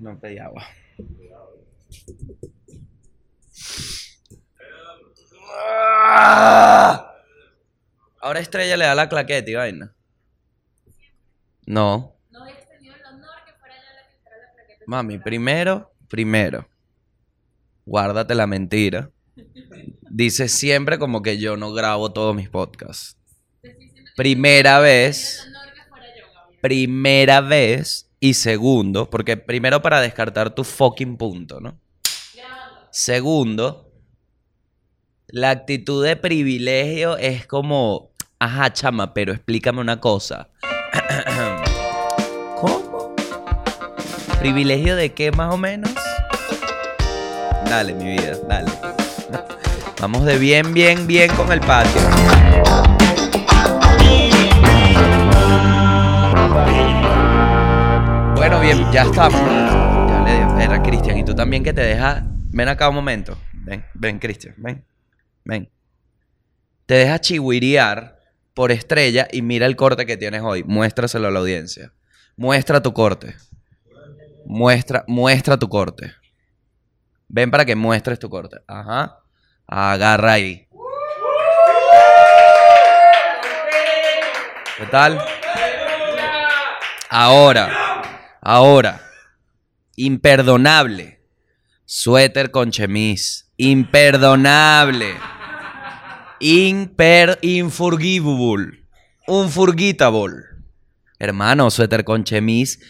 [0.00, 0.66] No pedí agua.
[8.22, 9.94] Ahora Estrella le da la claqueta y vaina.
[11.66, 12.16] No.
[12.30, 14.84] No habías tenido el honor que fuera ella la que hiciera la plaqueta.
[14.86, 16.66] Mami, primero, primero.
[17.84, 19.10] Guárdate la mentira.
[20.08, 23.18] Dice siempre como que yo no grabo todos mis podcasts.
[24.16, 25.46] Primera vez.
[26.62, 28.03] Primera vez.
[28.24, 31.78] Y segundo, porque primero para descartar tu fucking punto, ¿no?
[32.90, 33.92] Segundo,
[35.26, 40.48] la actitud de privilegio es como, ajá, chama, pero explícame una cosa.
[42.56, 43.14] ¿Cómo?
[44.38, 45.92] ¿Privilegio de qué más o menos?
[47.66, 48.72] Dale, mi vida, dale.
[50.00, 52.00] Vamos de bien, bien, bien con el patio.
[58.46, 59.40] Bueno, bien, ya estamos.
[59.40, 60.58] Ya le dio.
[60.58, 61.16] Era Cristian.
[61.16, 62.24] Y tú también que te dejas.
[62.26, 63.38] Ven acá un momento.
[63.54, 64.54] Ven, ven, Cristian.
[64.58, 64.84] Ven.
[65.46, 65.72] Ven.
[66.84, 68.18] Te dejas chihuirear
[68.52, 70.62] por estrella y mira el corte que tienes hoy.
[70.62, 71.94] Muéstraselo a la audiencia.
[72.36, 73.34] Muestra tu corte.
[74.44, 76.12] Muestra, muestra tu corte.
[77.28, 78.58] Ven para que muestres tu corte.
[78.66, 79.20] Ajá.
[79.66, 80.68] Agarra ahí.
[84.76, 85.18] ¿Qué tal?
[87.08, 87.93] Ahora,
[88.44, 89.00] ahora,
[89.96, 91.20] imperdonable.
[91.84, 93.50] Suéter con chemis.
[93.56, 95.16] Imperdonable.
[96.40, 98.84] Imper, infurgivable.
[99.26, 100.42] Unforgettable.
[101.18, 102.80] Hermano, suéter con chemis.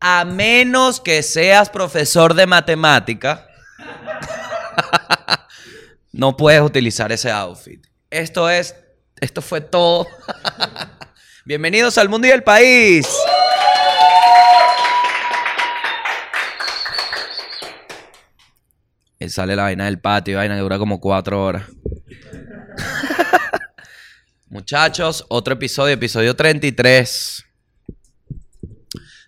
[0.00, 3.46] A menos que seas profesor de matemática,
[6.12, 7.86] no puedes utilizar ese outfit.
[8.08, 8.74] Esto es,
[9.20, 10.06] esto fue todo.
[11.44, 13.06] Bienvenidos al mundo y al país.
[19.28, 21.64] Sale la vaina del patio, vaina que dura como cuatro horas.
[24.48, 27.44] Muchachos, otro episodio, episodio 33.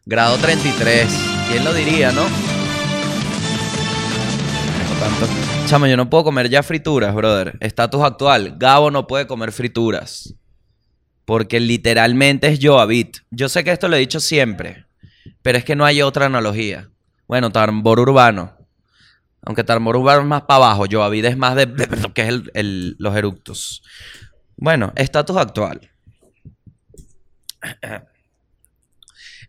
[0.05, 1.09] Grado 33.
[1.49, 2.23] ¿Quién lo diría, no?
[2.23, 2.29] No
[4.99, 5.29] tanto.
[5.67, 7.57] Chamo, yo no puedo comer ya frituras, brother.
[7.61, 8.57] Estatus actual.
[8.59, 10.35] Gabo no puede comer frituras.
[11.25, 13.19] Porque literalmente es Joavit.
[13.31, 14.87] Yo sé que esto lo he dicho siempre.
[15.43, 16.91] Pero es que no hay otra analogía.
[17.29, 18.57] Bueno, tambor urbano.
[19.43, 19.65] Aunque
[19.97, 20.85] urbano es más para abajo.
[20.91, 21.67] Joavit es más de...
[22.15, 23.83] que es el- el- los eructos.
[24.57, 25.91] Bueno, estatus actual.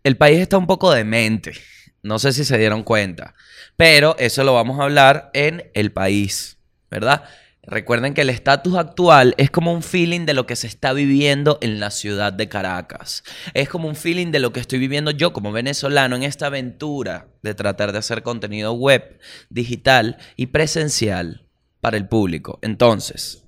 [0.04, 1.54] El país está un poco demente.
[2.02, 3.36] No sé si se dieron cuenta.
[3.78, 6.58] Pero eso lo vamos a hablar en el país,
[6.92, 7.24] ¿verdad?
[7.66, 11.60] Recuerden que el estatus actual es como un feeling de lo que se está viviendo
[11.62, 13.24] en la ciudad de Caracas.
[13.54, 17.30] Es como un feeling de lo que estoy viviendo yo como venezolano en esta aventura
[17.42, 19.18] de tratar de hacer contenido web,
[19.50, 21.48] digital y presencial
[21.80, 22.60] para el público.
[22.62, 23.46] Entonces,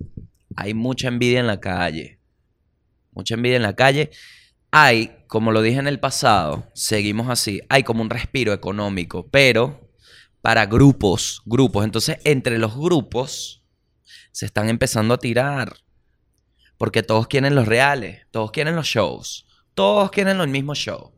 [0.55, 2.19] hay mucha envidia en la calle.
[3.11, 4.11] Mucha envidia en la calle.
[4.71, 9.91] Hay, como lo dije en el pasado, seguimos así, hay como un respiro económico, pero
[10.41, 11.83] para grupos, grupos.
[11.83, 13.64] Entonces, entre los grupos
[14.31, 15.77] se están empezando a tirar.
[16.77, 21.13] Porque todos quieren los reales, todos quieren los shows, todos quieren el mismo show.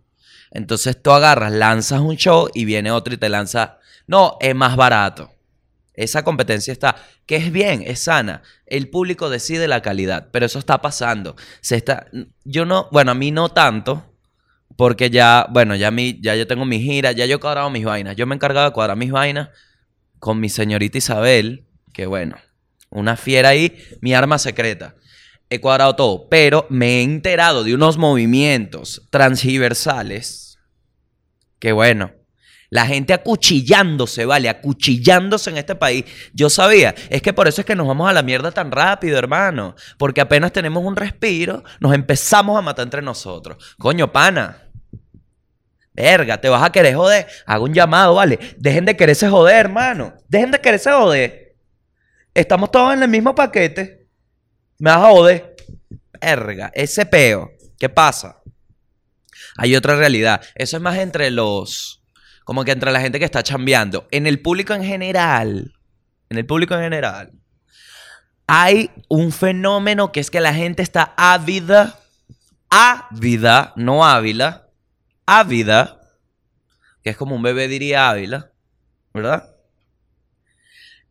[0.51, 4.75] Entonces tú agarras, lanzas un show y viene otro y te lanza, no, es más
[4.75, 5.31] barato.
[5.93, 8.43] Esa competencia está, que es bien, es sana.
[8.67, 11.35] El público decide la calidad, pero eso está pasando.
[11.61, 12.05] Se está,
[12.45, 14.05] yo no, bueno, a mí no tanto,
[14.75, 17.83] porque ya, bueno, ya, mi, ya yo tengo mi gira, ya yo he cuadrado mis
[17.83, 18.15] vainas.
[18.15, 19.49] Yo me he encargado de cuadrar mis vainas
[20.19, 22.37] con mi señorita Isabel, que bueno,
[22.89, 24.95] una fiera ahí, mi arma secreta.
[25.49, 30.47] He cuadrado todo, pero me he enterado de unos movimientos transversales
[31.59, 32.11] que bueno,
[32.69, 34.49] la gente acuchillándose, ¿vale?
[34.49, 36.05] Acuchillándose en este país.
[36.33, 39.17] Yo sabía, es que por eso es que nos vamos a la mierda tan rápido,
[39.17, 39.75] hermano.
[39.97, 43.75] Porque apenas tenemos un respiro, nos empezamos a matar entre nosotros.
[43.77, 44.63] Coño, pana.
[45.93, 47.25] Verga, te vas a querer joder.
[47.45, 48.37] Hago un llamado, ¿vale?
[48.57, 50.13] Dejen de quererse joder, hermano.
[50.27, 51.46] Dejen de quererse joder.
[52.37, 54.05] Estamos todos en el mismo paquete.
[54.77, 55.55] Me vas a joder.
[56.21, 57.49] Verga, ese peo.
[57.79, 58.43] ¿Qué pasa?
[59.57, 60.39] Hay otra realidad.
[60.53, 62.03] Eso es más entre los.
[62.43, 64.07] Como que entre la gente que está chambeando.
[64.11, 65.73] En el público en general.
[66.29, 67.31] En el público en general.
[68.45, 71.99] Hay un fenómeno que es que la gente está ávida.
[72.69, 74.67] Ávida, no ávila.
[75.25, 76.01] Ávida.
[77.01, 78.51] Que es como un bebé diría ávila.
[79.11, 79.56] ¿Verdad?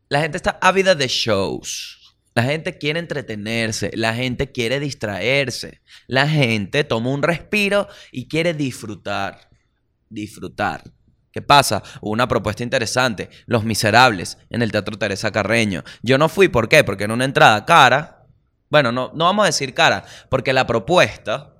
[0.08, 1.97] La gente está ávida de shows.
[2.35, 8.53] La gente quiere entretenerse, la gente quiere distraerse, la gente toma un respiro y quiere
[8.53, 9.49] disfrutar.
[10.11, 10.85] disfrutar.
[11.32, 11.82] ¿Qué pasa?
[12.03, 13.31] Una propuesta interesante.
[13.47, 15.82] Los Miserables en el Teatro Teresa Carreño.
[16.03, 16.85] Yo no fui, ¿por qué?
[16.85, 18.26] Porque en una entrada cara.
[18.69, 21.55] Bueno, no, no vamos a decir cara, porque la propuesta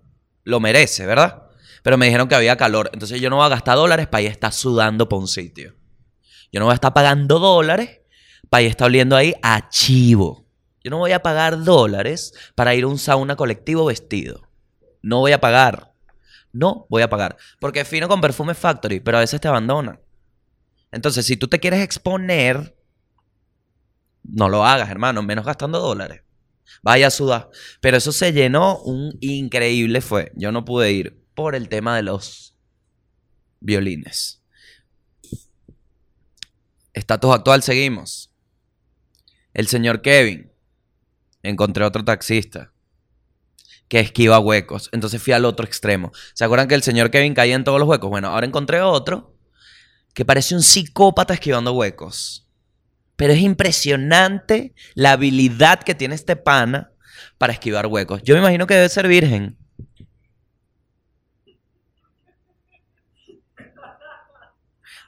[0.45, 1.45] lo merece, ¿verdad?
[1.83, 2.91] Pero me dijeron que había calor.
[2.93, 5.75] Entonces yo no voy a gastar dólares para ir a estar sudando por un sitio.
[6.53, 8.01] Yo no voy a estar pagando dólares
[8.51, 9.69] a estar oliendo ahí a.
[10.83, 14.49] Yo no voy a pagar dólares para ir a un sauna colectivo vestido.
[15.03, 15.93] No voy a pagar.
[16.53, 17.37] No voy a pagar.
[17.61, 20.01] Porque fino con Perfume Factory, pero a veces te abandonan.
[20.93, 22.77] Entonces, si tú te quieres exponer,
[24.23, 26.23] no lo hagas, hermano, menos gastando dólares.
[26.83, 27.51] Vaya a.
[27.81, 30.33] Pero eso se llenó, un increíble fue.
[30.37, 32.57] Yo no pude ir por el tema de los
[33.61, 34.43] violines.
[36.93, 38.26] Estatus actual, seguimos.
[39.57, 40.53] El señor Kevin.
[41.43, 42.73] Encontré otro taxista
[43.89, 44.91] que esquiva huecos.
[44.93, 46.13] Entonces fui al otro extremo.
[46.35, 48.11] ¿Se acuerdan que el señor Kevin caía en todos los huecos?
[48.11, 49.35] Bueno, ahora encontré otro
[50.13, 52.47] que parece un psicópata esquivando huecos.
[53.17, 56.93] Pero es impresionante la habilidad que tiene este pana
[57.39, 58.23] para esquivar huecos.
[58.23, 59.57] Yo me imagino que debe ser virgen.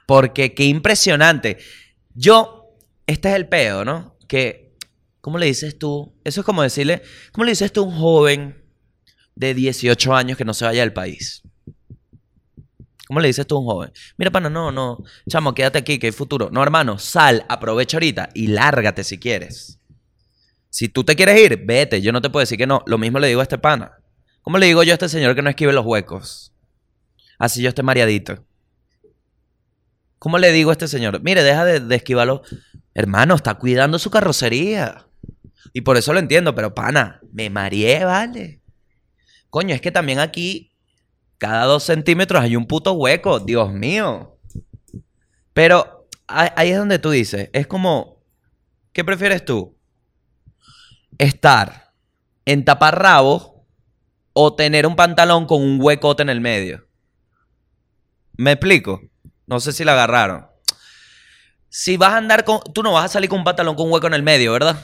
[0.07, 1.59] Porque qué impresionante.
[2.15, 2.75] Yo,
[3.05, 4.17] este es el pedo, ¿no?
[4.29, 4.77] Que,
[5.19, 6.13] ¿cómo le dices tú?
[6.23, 7.01] Eso es como decirle,
[7.33, 8.63] ¿cómo le dices tú a un joven
[9.35, 11.41] de 18 años que no se vaya del país?
[13.07, 13.91] ¿Cómo le dices tú a un joven?
[14.17, 16.49] Mira, pana, no, no, chamo, quédate aquí, que hay futuro.
[16.51, 19.79] No, hermano, sal, aprovecha ahorita y lárgate si quieres.
[20.69, 22.01] Si tú te quieres ir, vete.
[22.01, 22.83] Yo no te puedo decir que no.
[22.85, 23.97] Lo mismo le digo a este pana.
[24.43, 26.53] ¿Cómo le digo yo a este señor que no esquive los huecos?
[27.39, 28.45] Así yo esté mareadito.
[30.19, 31.21] ¿Cómo le digo a este señor?
[31.23, 32.03] Mire, deja de, de.
[32.99, 35.07] Hermano, está cuidando su carrocería.
[35.71, 38.61] Y por eso lo entiendo, pero pana, me mareé, vale.
[39.49, 40.73] Coño, es que también aquí,
[41.37, 43.39] cada dos centímetros hay un puto hueco.
[43.39, 44.37] Dios mío.
[45.53, 48.21] Pero ahí es donde tú dices, es como,
[48.91, 49.77] ¿qué prefieres tú?
[51.17, 51.93] Estar
[52.43, 53.65] en taparrabo
[54.33, 56.85] o tener un pantalón con un huecote en el medio.
[58.35, 58.99] ¿Me explico?
[59.47, 60.48] No sé si la agarraron.
[61.69, 62.59] Si vas a andar con.
[62.73, 64.83] Tú no vas a salir con un pantalón con un hueco en el medio, ¿verdad?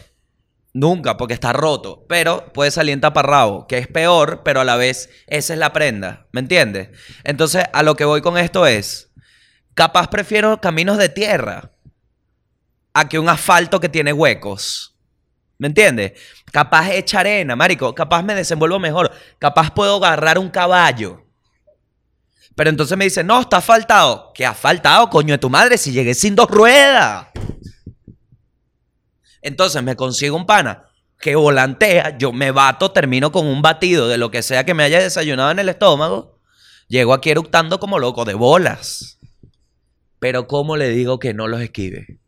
[0.73, 2.05] Nunca, porque está roto.
[2.07, 5.73] Pero puedes salir en taparrabo, que es peor, pero a la vez esa es la
[5.73, 6.27] prenda.
[6.31, 6.89] ¿Me entiendes?
[7.23, 9.11] Entonces, a lo que voy con esto es.
[9.73, 11.71] Capaz prefiero caminos de tierra
[12.93, 14.95] a que un asfalto que tiene huecos.
[15.57, 16.13] ¿Me entiendes?
[16.51, 17.95] Capaz echa arena, marico.
[17.95, 19.11] Capaz me desenvuelvo mejor.
[19.39, 21.24] Capaz puedo agarrar un caballo.
[22.55, 24.31] Pero entonces me dice, no, está asfaltado.
[24.33, 27.27] ¿Qué asfaltado, coño de tu madre, si llegué sin dos ruedas?
[29.41, 30.85] Entonces me consigo un pana
[31.19, 34.83] que volantea, yo me bato, termino con un batido de lo que sea que me
[34.83, 36.39] haya desayunado en el estómago.
[36.87, 39.17] Llego aquí eructando como loco, de bolas.
[40.19, 42.19] Pero ¿cómo le digo que no los esquive?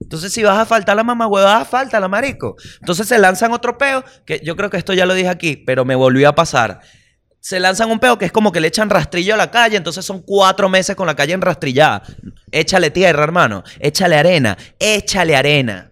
[0.00, 2.56] Entonces, si vas a faltar la mamá huevada, falta la marico.
[2.80, 5.84] Entonces se lanzan otro peo, que yo creo que esto ya lo dije aquí, pero
[5.84, 6.80] me volvió a pasar.
[7.42, 10.04] Se lanzan un peo que es como que le echan rastrillo a la calle, entonces
[10.04, 12.04] son cuatro meses con la calle enrastrillada.
[12.52, 13.64] Échale tierra, hermano.
[13.80, 14.56] Échale arena.
[14.78, 15.90] Échale arena.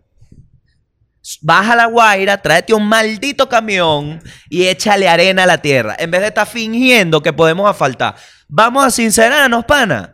[1.42, 5.96] Baja la guaira, tráete un maldito camión y échale arena a la tierra.
[5.98, 8.14] En vez de estar fingiendo que podemos asfaltar.
[8.46, 10.12] Vamos a sincerarnos, pana.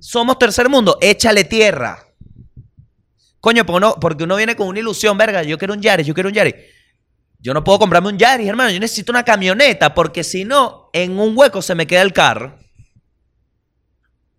[0.00, 0.98] Somos tercer mundo.
[1.00, 2.04] Échale tierra.
[3.38, 5.44] Coño, porque uno, porque uno viene con una ilusión, verga.
[5.44, 6.56] Yo quiero un Yaris, yo quiero un Yaris.
[7.46, 8.72] Yo no puedo comprarme un Yaris, hermano.
[8.72, 12.58] Yo necesito una camioneta porque si no, en un hueco se me queda el carro.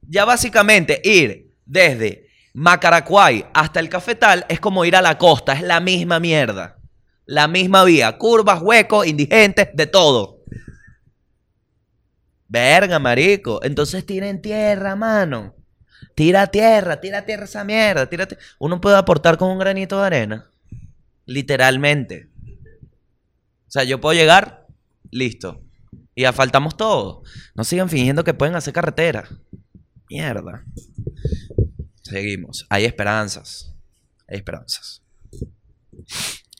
[0.01, 5.53] Ya básicamente ir desde Macaracuay hasta el Cafetal es como ir a la costa.
[5.53, 6.79] Es la misma mierda.
[7.25, 8.17] La misma vía.
[8.17, 10.43] Curvas, huecos, indigentes, de todo.
[12.49, 13.63] Verga, marico.
[13.63, 15.55] Entonces tiren tierra, mano.
[16.13, 18.09] Tira tierra, tira tierra esa mierda.
[18.09, 18.37] Tírate.
[18.59, 20.51] Uno puede aportar con un granito de arena.
[21.23, 22.31] Literalmente.
[23.67, 24.65] O sea, yo puedo llegar,
[25.11, 25.61] listo.
[26.15, 27.23] Y asfaltamos todo.
[27.53, 29.27] No sigan fingiendo que pueden hacer carretera.
[30.09, 30.63] Mierda.
[32.01, 32.65] Seguimos.
[32.69, 33.75] Hay esperanzas.
[34.27, 35.03] Hay esperanzas.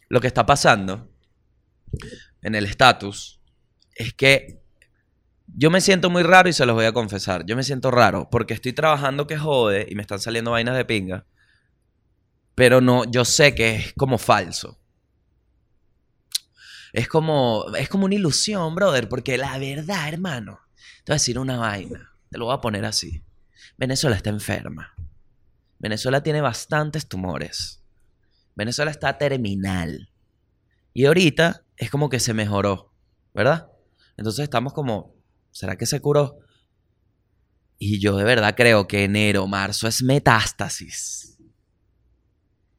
[0.10, 1.10] Lo que está pasando
[2.42, 3.42] en el estatus
[3.96, 4.62] es que
[5.48, 7.46] yo me siento muy raro y se los voy a confesar.
[7.46, 10.86] Yo me siento raro porque estoy trabajando que jode y me están saliendo vainas de
[10.86, 11.26] pinga.
[12.54, 14.80] Pero no, yo sé que es como falso.
[16.98, 20.62] Es como, es como una ilusión, brother, porque la verdad, hermano,
[21.04, 23.24] te voy a decir una vaina, te lo voy a poner así.
[23.78, 24.96] Venezuela está enferma.
[25.78, 27.84] Venezuela tiene bastantes tumores.
[28.56, 30.10] Venezuela está terminal.
[30.94, 32.92] Y ahorita es como que se mejoró,
[33.34, 33.70] ¿verdad?
[34.18, 35.18] Entonces estamos como
[35.52, 36.40] ¿Será que se curó?
[37.80, 41.37] Y yo de verdad creo que enero, marzo es metástasis.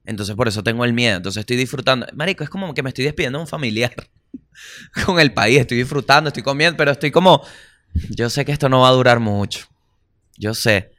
[0.08, 1.18] Entonces por eso tengo el miedo.
[1.18, 2.06] Entonces estoy disfrutando.
[2.14, 3.94] Marico, es como que me estoy despidiendo de un familiar
[5.04, 5.60] con el país.
[5.60, 7.44] Estoy disfrutando, estoy comiendo, pero estoy como...
[8.08, 9.66] Yo sé que esto no va a durar mucho.
[10.38, 10.92] Yo sé.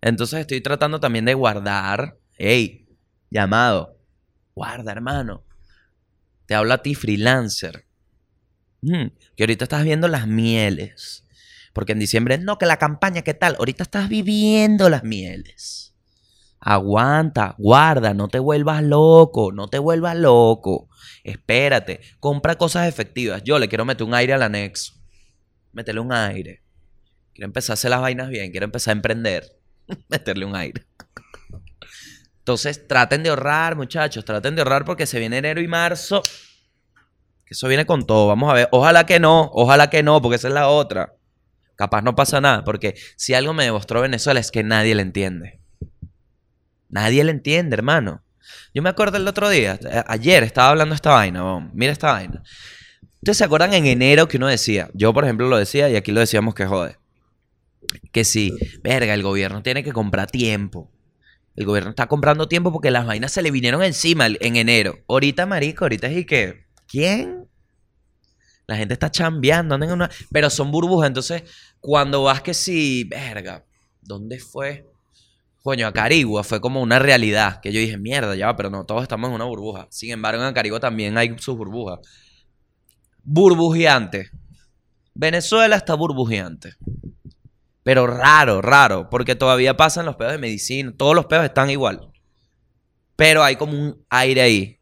[0.00, 2.16] Entonces estoy tratando también de guardar.
[2.38, 2.88] Ey,
[3.30, 3.98] llamado.
[4.54, 5.44] Guarda, hermano.
[6.46, 7.84] Te hablo a ti, freelancer.
[8.80, 11.26] Mm, que ahorita estás viendo las mieles.
[11.74, 13.56] Porque en diciembre, no, que la campaña, ¿qué tal?
[13.58, 15.83] Ahorita estás viviendo las mieles.
[16.66, 20.88] Aguanta, guarda, no te vuelvas loco, no te vuelvas loco.
[21.22, 23.42] Espérate, compra cosas efectivas.
[23.44, 24.94] Yo le quiero meter un aire al anexo.
[25.72, 26.62] Métele un aire.
[27.34, 29.44] Quiero empezar a hacer las vainas bien, quiero empezar a emprender.
[30.08, 30.86] Meterle un aire.
[32.38, 36.22] Entonces, traten de ahorrar, muchachos, traten de ahorrar porque se viene enero y marzo.
[37.44, 38.26] Que eso viene con todo.
[38.28, 38.68] Vamos a ver.
[38.72, 41.14] Ojalá que no, ojalá que no, porque esa es la otra.
[41.76, 45.63] Capaz no pasa nada, porque si algo me demostró Venezuela es que nadie le entiende.
[46.94, 48.22] Nadie le entiende, hermano.
[48.72, 52.40] Yo me acuerdo el otro día, eh, ayer estaba hablando esta vaina, mira esta vaina.
[53.14, 54.90] ¿Ustedes se acuerdan en enero que uno decía?
[54.94, 56.96] Yo, por ejemplo, lo decía y aquí lo decíamos que jode.
[58.12, 60.88] Que sí, verga, el gobierno tiene que comprar tiempo.
[61.56, 65.00] El gobierno está comprando tiempo porque las vainas se le vinieron encima en enero.
[65.08, 66.64] Ahorita, marico, ahorita es y que...
[66.86, 67.48] ¿Quién?
[68.68, 70.10] La gente está chambeando, andan en una...
[70.30, 71.42] Pero son burbujas, entonces,
[71.80, 73.64] cuando vas que sí, verga,
[74.00, 74.93] ¿dónde fue?
[75.64, 77.62] Coño, a Carigua fue como una realidad.
[77.62, 79.88] Que yo dije, mierda, ya pero no, todos estamos en una burbuja.
[79.90, 82.00] Sin embargo, en Acarigua también hay sus burbujas.
[83.22, 84.28] Burbujeante.
[85.14, 86.74] Venezuela está burbujeante.
[87.82, 90.92] Pero raro, raro, porque todavía pasan los pedos de medicina.
[90.94, 92.12] Todos los pedos están igual.
[93.16, 94.80] Pero hay como un aire ahí.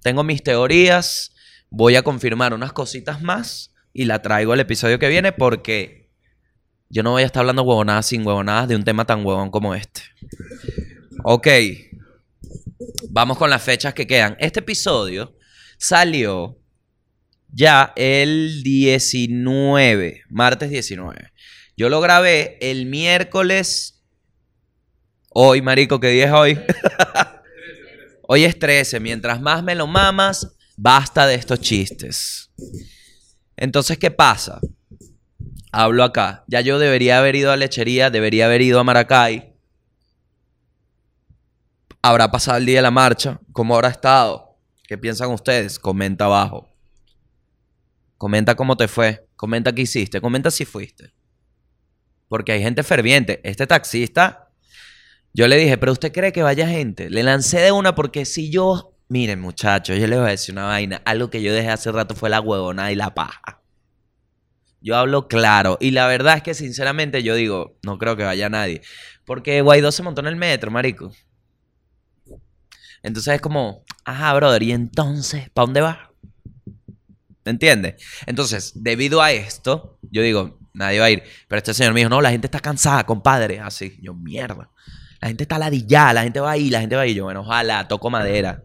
[0.00, 1.34] Tengo mis teorías.
[1.70, 3.74] Voy a confirmar unas cositas más.
[3.92, 6.03] Y la traigo el episodio que viene porque
[6.88, 9.74] yo no voy a estar hablando huevonadas sin huevonadas de un tema tan huevón como
[9.74, 10.02] este.
[11.24, 11.48] Ok.
[13.10, 14.36] Vamos con las fechas que quedan.
[14.38, 15.36] Este episodio
[15.78, 16.58] salió
[17.48, 21.30] ya el 19, martes 19.
[21.76, 24.02] Yo lo grabé el miércoles.
[25.30, 26.60] Hoy, marico, ¿qué día es hoy?
[28.22, 29.00] hoy es 13.
[29.00, 32.50] Mientras más me lo mamas, basta de estos chistes.
[33.56, 34.60] Entonces, ¿qué pasa?
[35.76, 36.44] Hablo acá.
[36.46, 39.56] Ya yo debería haber ido a lechería, debería haber ido a Maracay.
[42.00, 43.40] Habrá pasado el día de la marcha.
[43.50, 44.56] ¿Cómo habrá estado?
[44.86, 45.80] ¿Qué piensan ustedes?
[45.80, 46.72] Comenta abajo.
[48.16, 49.26] Comenta cómo te fue.
[49.34, 50.20] Comenta qué hiciste.
[50.20, 51.12] Comenta si fuiste.
[52.28, 53.40] Porque hay gente ferviente.
[53.42, 54.50] Este taxista,
[55.32, 57.10] yo le dije, pero usted cree que vaya gente.
[57.10, 60.66] Le lancé de una porque si yo, miren muchachos, yo les voy a decir una
[60.66, 61.02] vaina.
[61.04, 63.63] Algo que yo dejé hace rato fue la huevona y la paja.
[64.84, 65.78] Yo hablo claro.
[65.80, 68.82] Y la verdad es que sinceramente yo digo, no creo que vaya nadie.
[69.24, 71.10] Porque Guaidó se montó en el metro, marico.
[73.02, 75.48] Entonces es como, ajá, brother, ¿y entonces?
[75.50, 76.10] ¿Para dónde va?
[77.46, 77.94] ¿Me entiendes?
[78.26, 81.22] Entonces, debido a esto, yo digo, nadie va a ir.
[81.48, 83.60] Pero este señor me dijo, no, la gente está cansada, compadre.
[83.60, 84.70] Así, yo, mierda.
[85.18, 87.16] La gente está ladillada, la gente va a ir, la gente va a ir.
[87.16, 88.62] Yo, bueno, ojalá, toco madera.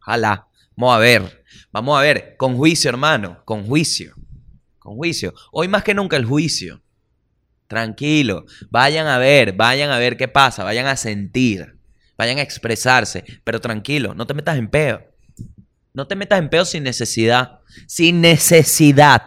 [0.00, 0.48] Ojalá.
[0.74, 1.44] Vamos a ver.
[1.70, 2.36] Vamos a ver.
[2.38, 3.42] Con juicio, hermano.
[3.44, 4.14] Con juicio.
[4.84, 5.32] Con juicio.
[5.50, 6.82] Hoy más que nunca el juicio.
[7.68, 8.44] Tranquilo.
[8.68, 11.78] Vayan a ver, vayan a ver qué pasa, vayan a sentir,
[12.18, 13.24] vayan a expresarse.
[13.44, 15.02] Pero tranquilo, no te metas en peo.
[15.94, 17.60] No te metas en peo sin necesidad.
[17.86, 19.22] Sin necesidad.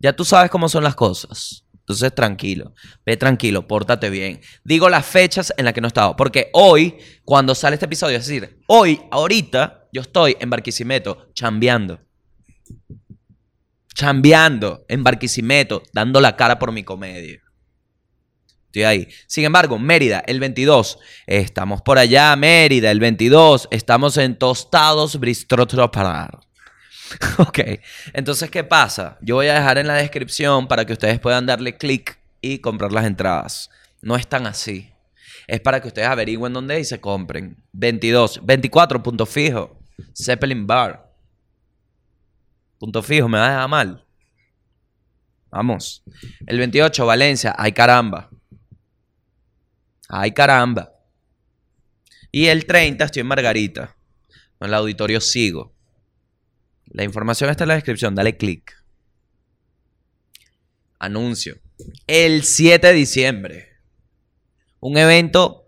[0.00, 1.64] Ya tú sabes cómo son las cosas.
[1.78, 2.74] Entonces, tranquilo.
[3.06, 4.40] Ve tranquilo, pórtate bien.
[4.64, 6.16] Digo las fechas en las que no he estado.
[6.16, 12.00] Porque hoy, cuando sale este episodio, es decir, hoy, ahorita, yo estoy en Barquisimeto chambeando.
[13.98, 17.42] Chambeando en Barquisimeto, dando la cara por mi comedia.
[18.66, 19.08] Estoy ahí.
[19.26, 21.00] Sin embargo, Mérida, el 22.
[21.26, 23.66] Estamos por allá, Mérida, el 22.
[23.72, 25.18] Estamos en Tostados
[25.90, 26.38] Parar.
[27.38, 27.58] Ok,
[28.12, 29.18] entonces, ¿qué pasa?
[29.20, 32.92] Yo voy a dejar en la descripción para que ustedes puedan darle clic y comprar
[32.92, 33.68] las entradas.
[34.00, 34.92] No es tan así.
[35.48, 37.56] Es para que ustedes averigüen dónde y se compren.
[37.72, 39.76] 22, 24, punto fijo.
[40.14, 41.07] Zeppelin Bar.
[42.78, 44.04] Punto fijo, me va a dejar mal.
[45.50, 46.04] Vamos.
[46.46, 47.54] El 28, Valencia.
[47.58, 48.30] Ay caramba.
[50.08, 50.92] Ay caramba.
[52.30, 53.96] Y el 30, estoy en Margarita.
[54.60, 55.74] En el auditorio sigo.
[56.86, 58.74] La información está en la descripción, dale clic.
[60.98, 61.58] Anuncio.
[62.06, 63.68] El 7 de diciembre.
[64.80, 65.66] Un evento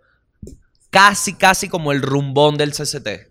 [0.90, 3.29] casi, casi como el rumbón del CCT.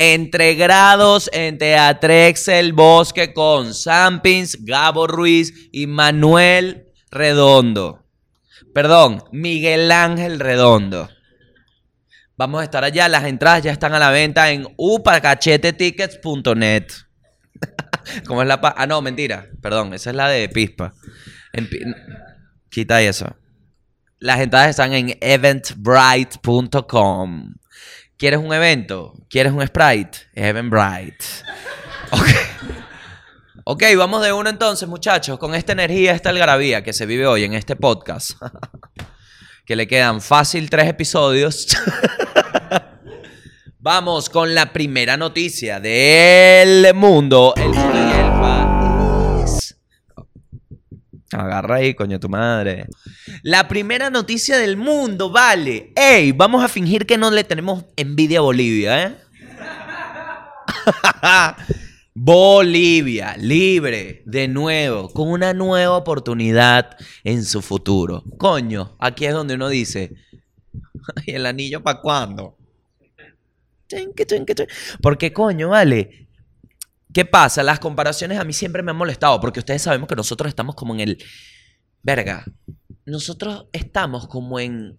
[0.00, 8.04] Entre grados en Teatrex El Bosque con Sampins, Gabo Ruiz y Manuel Redondo.
[8.72, 11.08] Perdón, Miguel Ángel Redondo.
[12.36, 13.08] Vamos a estar allá.
[13.08, 16.84] Las entradas ya están a la venta en upacachetetickets.net.
[18.26, 19.48] ¿Cómo es la pa- Ah, no, mentira.
[19.60, 20.94] Perdón, esa es la de Pispa.
[21.52, 21.68] En
[22.70, 23.34] Quita eso.
[24.20, 27.54] Las entradas están en eventbrite.com.
[28.18, 29.14] ¿Quieres un evento?
[29.30, 30.18] ¿Quieres un Sprite?
[30.34, 31.24] Eventbrite.
[32.10, 32.28] Ok.
[33.62, 37.44] Ok, vamos de uno entonces, muchachos, con esta energía, esta algarabía que se vive hoy
[37.44, 38.32] en este podcast.
[39.66, 41.68] que le quedan fácil tres episodios.
[43.78, 47.54] Vamos con la primera noticia del mundo.
[47.56, 48.37] El el.
[51.32, 52.86] Agarra ahí, coño, tu madre.
[53.42, 55.92] La primera noticia del mundo, vale.
[55.94, 59.16] Ey, vamos a fingir que no le tenemos envidia a Bolivia, ¿eh?
[62.14, 68.24] Bolivia, libre, de nuevo, con una nueva oportunidad en su futuro.
[68.38, 70.14] Coño, aquí es donde uno dice,
[71.26, 72.56] ¿y el anillo para cuándo?
[75.02, 76.27] Porque coño, vale.
[77.18, 77.64] ¿Qué pasa?
[77.64, 80.94] Las comparaciones a mí siempre me han molestado porque ustedes sabemos que nosotros estamos como
[80.94, 81.24] en el...
[82.00, 82.44] Verga.
[83.06, 84.96] Nosotros estamos como en...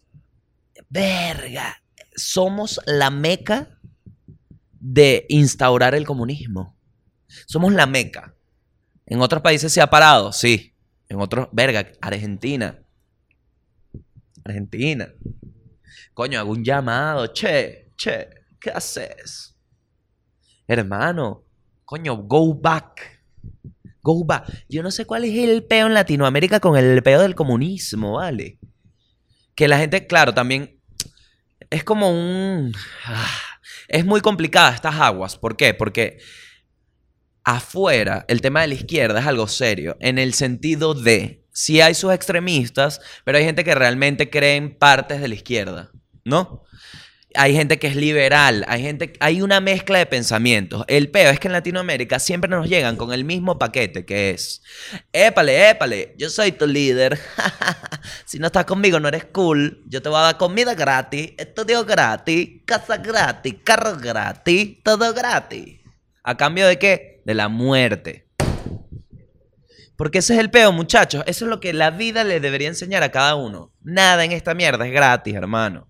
[0.89, 1.81] Verga.
[2.13, 3.79] Somos la meca
[4.81, 6.75] de instaurar el comunismo.
[7.47, 8.35] Somos la meca.
[9.05, 10.75] En otros países se ha parado, sí.
[11.07, 12.83] En otros, verga, Argentina.
[14.43, 15.07] Argentina.
[16.13, 17.27] Coño, hago un llamado.
[17.27, 18.27] Che, che,
[18.59, 19.55] ¿qué haces?
[20.67, 21.45] Hermano,
[21.89, 23.19] coño, go back.
[24.03, 24.45] Go back.
[24.69, 28.59] Yo no sé cuál es el peo en Latinoamérica con el peo del comunismo, ¿vale?
[29.55, 30.79] Que la gente, claro, también
[31.71, 32.75] es como un...
[33.05, 33.39] ah,
[33.87, 35.35] es muy complicada estas aguas.
[35.35, 35.73] ¿Por qué?
[35.73, 36.19] Porque
[37.43, 41.95] afuera el tema de la izquierda es algo serio, en el sentido de, sí hay
[41.95, 45.91] sus extremistas, pero hay gente que realmente cree en partes de la izquierda,
[46.23, 46.65] ¿no?
[47.35, 50.83] Hay gente que es liberal, hay gente, hay una mezcla de pensamientos.
[50.87, 54.63] El peo es que en Latinoamérica siempre nos llegan con el mismo paquete que es,
[55.13, 57.19] épale, épale, yo soy tu líder.
[58.25, 59.83] si no estás conmigo no eres cool.
[59.87, 65.79] Yo te voy a dar comida gratis, estudio gratis, casa gratis, carro gratis, todo gratis.
[66.23, 67.21] ¿A cambio de qué?
[67.25, 68.27] De la muerte.
[69.99, 71.23] Porque ese es el peo, muchachos.
[71.27, 73.73] Eso es lo que la vida le debería enseñar a cada uno.
[73.81, 75.88] Nada en esta mierda es gratis, hermano.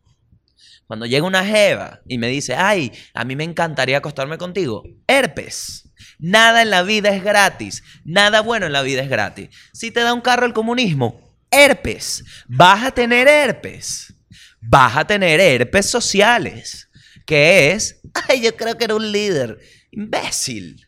[0.90, 5.88] Cuando llega una jeva y me dice, ay, a mí me encantaría acostarme contigo, herpes.
[6.18, 7.84] Nada en la vida es gratis.
[8.04, 9.50] Nada bueno en la vida es gratis.
[9.72, 12.24] Si te da un carro el comunismo, herpes.
[12.48, 14.16] Vas a tener herpes.
[14.62, 16.90] Vas a tener herpes sociales.
[17.24, 19.60] Que es, ay, yo creo que era un líder.
[19.92, 20.88] Imbécil.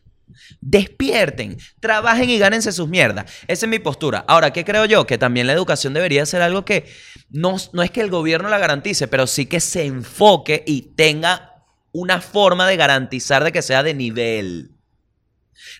[0.60, 3.30] Despierten, trabajen y gánense sus mierdas.
[3.46, 4.24] Esa es mi postura.
[4.26, 5.06] Ahora, ¿qué creo yo?
[5.06, 6.86] Que también la educación debería ser algo que
[7.32, 11.64] no, no es que el gobierno la garantice, pero sí que se enfoque y tenga
[11.90, 14.72] una forma de garantizar de que sea de nivel.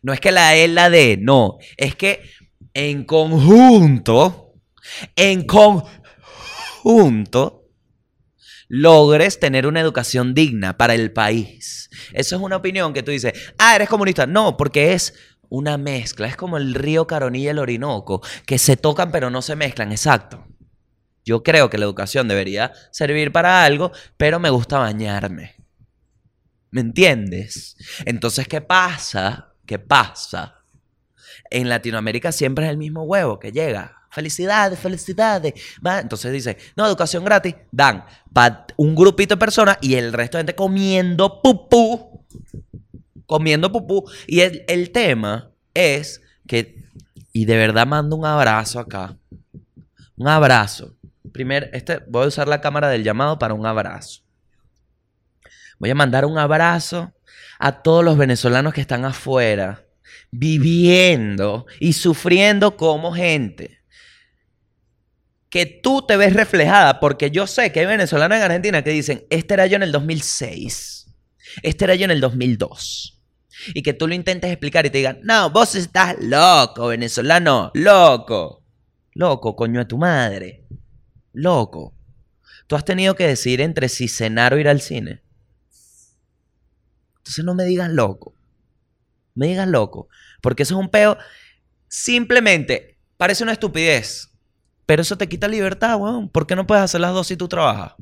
[0.03, 1.59] No es que la E la D, no.
[1.77, 2.23] Es que
[2.75, 4.55] en conjunto,
[5.15, 5.91] en conjunto,
[8.69, 11.91] logres tener una educación digna para el país.
[12.15, 14.27] Eso es una opinión que tú dices, ah, eres comunista.
[14.27, 15.13] No, porque es
[15.51, 16.27] una mezcla.
[16.27, 19.93] Es como el río Caronilla y el Orinoco, que se tocan pero no se mezclan.
[19.93, 20.47] Exacto.
[21.25, 25.55] Yo creo que la educación debería servir para algo, pero me gusta bañarme.
[26.71, 27.77] ¿Me entiendes?
[28.05, 29.55] Entonces, ¿qué pasa?
[29.67, 30.63] ¿Qué pasa?
[31.51, 34.03] En Latinoamérica siempre es el mismo huevo que llega.
[34.11, 35.55] Felicidades, felicidades.
[35.85, 37.55] Va, Entonces dice, no, educación gratis.
[37.71, 42.25] Dan para un grupito de personas y el resto de gente comiendo pupú.
[43.27, 44.11] Comiendo pupú.
[44.27, 46.85] Y el, el tema es que,
[47.33, 49.17] y de verdad mando un abrazo acá.
[50.17, 50.95] Un abrazo.
[51.33, 54.23] Primero, este, voy a usar la cámara del llamado para un abrazo.
[55.79, 57.13] Voy a mandar un abrazo
[57.59, 59.87] a todos los venezolanos que están afuera,
[60.31, 63.79] viviendo y sufriendo como gente.
[65.49, 69.27] Que tú te ves reflejada, porque yo sé que hay venezolanos en Argentina que dicen,
[69.31, 71.13] este era yo en el 2006,
[71.63, 73.23] este era yo en el 2002.
[73.75, 78.63] Y que tú lo intentes explicar y te digan, no, vos estás loco, venezolano, loco.
[79.15, 80.62] Loco, coño de tu madre.
[81.33, 81.95] Loco.
[82.67, 85.23] Tú has tenido que decidir entre si cenar o ir al cine.
[87.19, 88.35] Entonces no me digas loco.
[89.35, 90.09] Me digas loco.
[90.41, 91.17] Porque eso es un peo.
[91.89, 94.31] Simplemente parece una estupidez.
[94.87, 96.29] Pero eso te quita libertad, weón.
[96.29, 97.95] ¿Por qué no puedes hacer las dos si tú trabajas?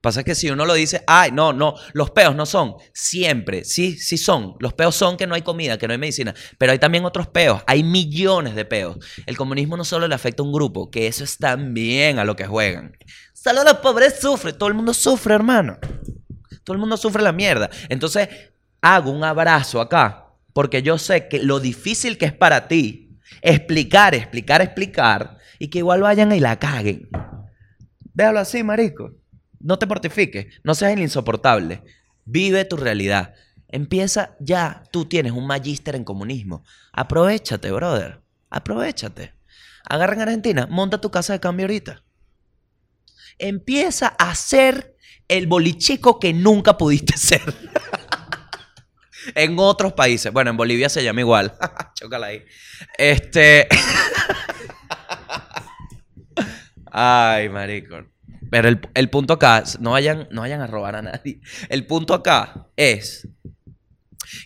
[0.00, 3.98] Pasa que si uno lo dice, ay, no, no, los peos no son, siempre, sí,
[3.98, 4.54] sí son.
[4.60, 7.26] Los peos son que no hay comida, que no hay medicina, pero hay también otros
[7.26, 8.98] peos, hay millones de peos.
[9.26, 12.36] El comunismo no solo le afecta a un grupo, que eso es también a lo
[12.36, 12.96] que juegan.
[13.32, 15.78] Solo los pobres sufren, todo el mundo sufre, hermano.
[16.62, 17.70] Todo el mundo sufre la mierda.
[17.88, 18.28] Entonces,
[18.80, 23.08] hago un abrazo acá, porque yo sé que lo difícil que es para ti
[23.42, 27.08] explicar, explicar, explicar, y que igual vayan y la caguen.
[28.14, 29.12] Véalo así, marico.
[29.60, 31.82] No te mortifiques, no seas el insoportable.
[32.24, 33.34] Vive tu realidad.
[33.68, 36.64] Empieza ya, tú tienes un magíster en comunismo.
[36.92, 38.22] Aprovechate, brother.
[38.50, 39.34] Aprovechate.
[39.88, 42.02] Agarra en Argentina, monta tu casa de cambio ahorita.
[43.38, 44.96] Empieza a ser
[45.28, 47.42] el bolichico que nunca pudiste ser.
[49.34, 50.32] en otros países.
[50.32, 51.54] Bueno, en Bolivia se llama igual.
[51.94, 52.42] Chócala ahí.
[52.96, 53.68] Este.
[56.90, 57.96] Ay, marico.
[58.50, 61.40] Pero el, el punto acá, no vayan, no vayan a robar a nadie.
[61.68, 63.28] El punto acá es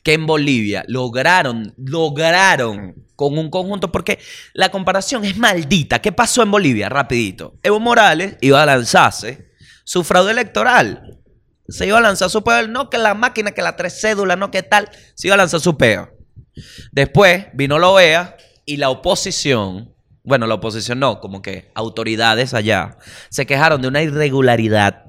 [0.03, 4.19] que en Bolivia lograron, lograron con un conjunto, porque
[4.53, 6.01] la comparación es maldita.
[6.01, 6.89] ¿Qué pasó en Bolivia?
[6.89, 7.59] Rapidito.
[7.63, 9.53] Evo Morales iba a lanzarse
[9.85, 11.19] su fraude electoral.
[11.69, 12.67] Se iba a lanzar su peo.
[12.69, 14.89] No que la máquina, que la tres cédulas, no que tal.
[15.15, 16.11] Se iba a lanzar su peo.
[16.91, 22.97] Después vino la OEA y la oposición, bueno, la oposición no, como que autoridades allá,
[23.29, 25.07] se quejaron de una irregularidad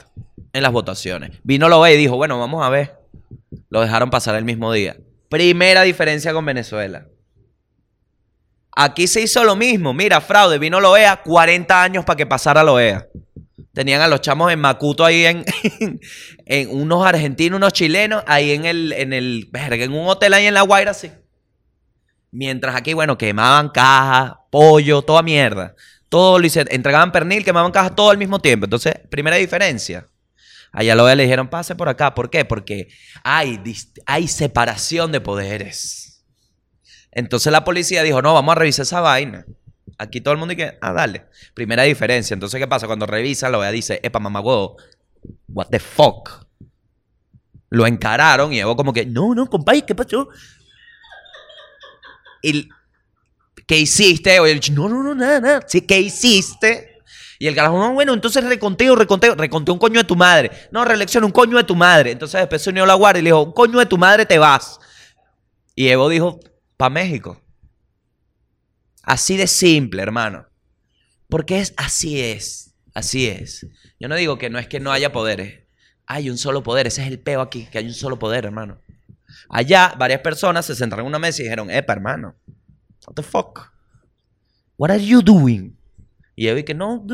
[0.53, 1.31] en las votaciones.
[1.43, 2.99] Vino la OEA y dijo, bueno, vamos a ver.
[3.69, 4.97] Lo dejaron pasar el mismo día.
[5.29, 7.07] Primera diferencia con Venezuela.
[8.75, 9.93] Aquí se hizo lo mismo.
[9.93, 13.07] Mira, fraude, vino OEA, 40 años para que pasara la OEA.
[13.73, 15.45] Tenían a los chamos en Macuto ahí en,
[16.45, 20.53] en unos argentinos, unos chilenos, ahí en el, en el, en un hotel ahí en
[20.53, 21.11] La Guaira, sí.
[22.33, 25.75] Mientras aquí, bueno, quemaban cajas, pollo, toda mierda.
[26.09, 28.65] Todo lo hice- entregaban pernil, quemaban cajas todo al mismo tiempo.
[28.65, 30.07] Entonces, primera diferencia.
[30.71, 32.15] Allá lo le dijeron, pase por acá.
[32.15, 32.43] ¿Por qué?
[32.43, 32.87] Porque
[33.23, 33.61] hay,
[34.07, 36.25] hay separación de poderes.
[37.11, 39.45] Entonces la policía dijo, no, vamos a revisar esa vaina.
[39.99, 41.25] Aquí todo el mundo dice, ah, dale.
[41.53, 42.33] Primera diferencia.
[42.33, 42.87] Entonces, ¿qué pasa?
[42.87, 46.47] Cuando revisa, la OEA dice, epa, mamá, what the fuck.
[47.69, 50.29] Lo encararon y Evo como que, no, no, compadre, ¿qué pasó?
[52.43, 52.69] Y,
[53.65, 54.35] ¿Qué hiciste?
[54.35, 55.65] Él, no, no, no, nada, nada.
[55.67, 57.01] Sí, ¿qué hiciste?
[57.39, 60.51] Y el carajo, no, bueno, entonces reconteo, reconteo, reconteo un coño de tu madre.
[60.71, 62.11] No, reelección, un coño de tu madre.
[62.11, 64.37] Entonces después se unió la guardia y le dijo, un coño de tu madre te
[64.37, 64.79] vas.
[65.75, 66.39] Y Evo dijo,
[66.77, 67.41] pa' México.
[69.01, 70.47] Así de simple, hermano.
[71.27, 72.73] Porque es así es.
[72.93, 73.65] Así es.
[73.99, 75.63] Yo no digo que no es que no haya poderes.
[76.05, 76.87] Hay un solo poder.
[76.87, 78.79] Ese es el peo aquí, que hay un solo poder, hermano.
[79.49, 82.35] Allá, varias personas se sentaron en una mesa y dijeron, epa, hermano.
[83.05, 83.71] What the fuck?
[84.77, 85.77] What are you doing?
[86.35, 87.05] Y yo vi que no.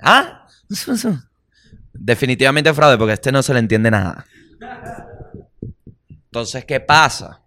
[0.00, 0.46] ¿Ah?
[1.92, 4.24] Definitivamente fraude, porque a este no se le entiende nada.
[6.08, 7.42] Entonces, ¿qué pasa?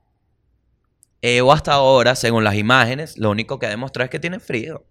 [1.21, 4.85] Evo hasta ahora, según las imágenes, lo único que ha demostrado es que tiene frío.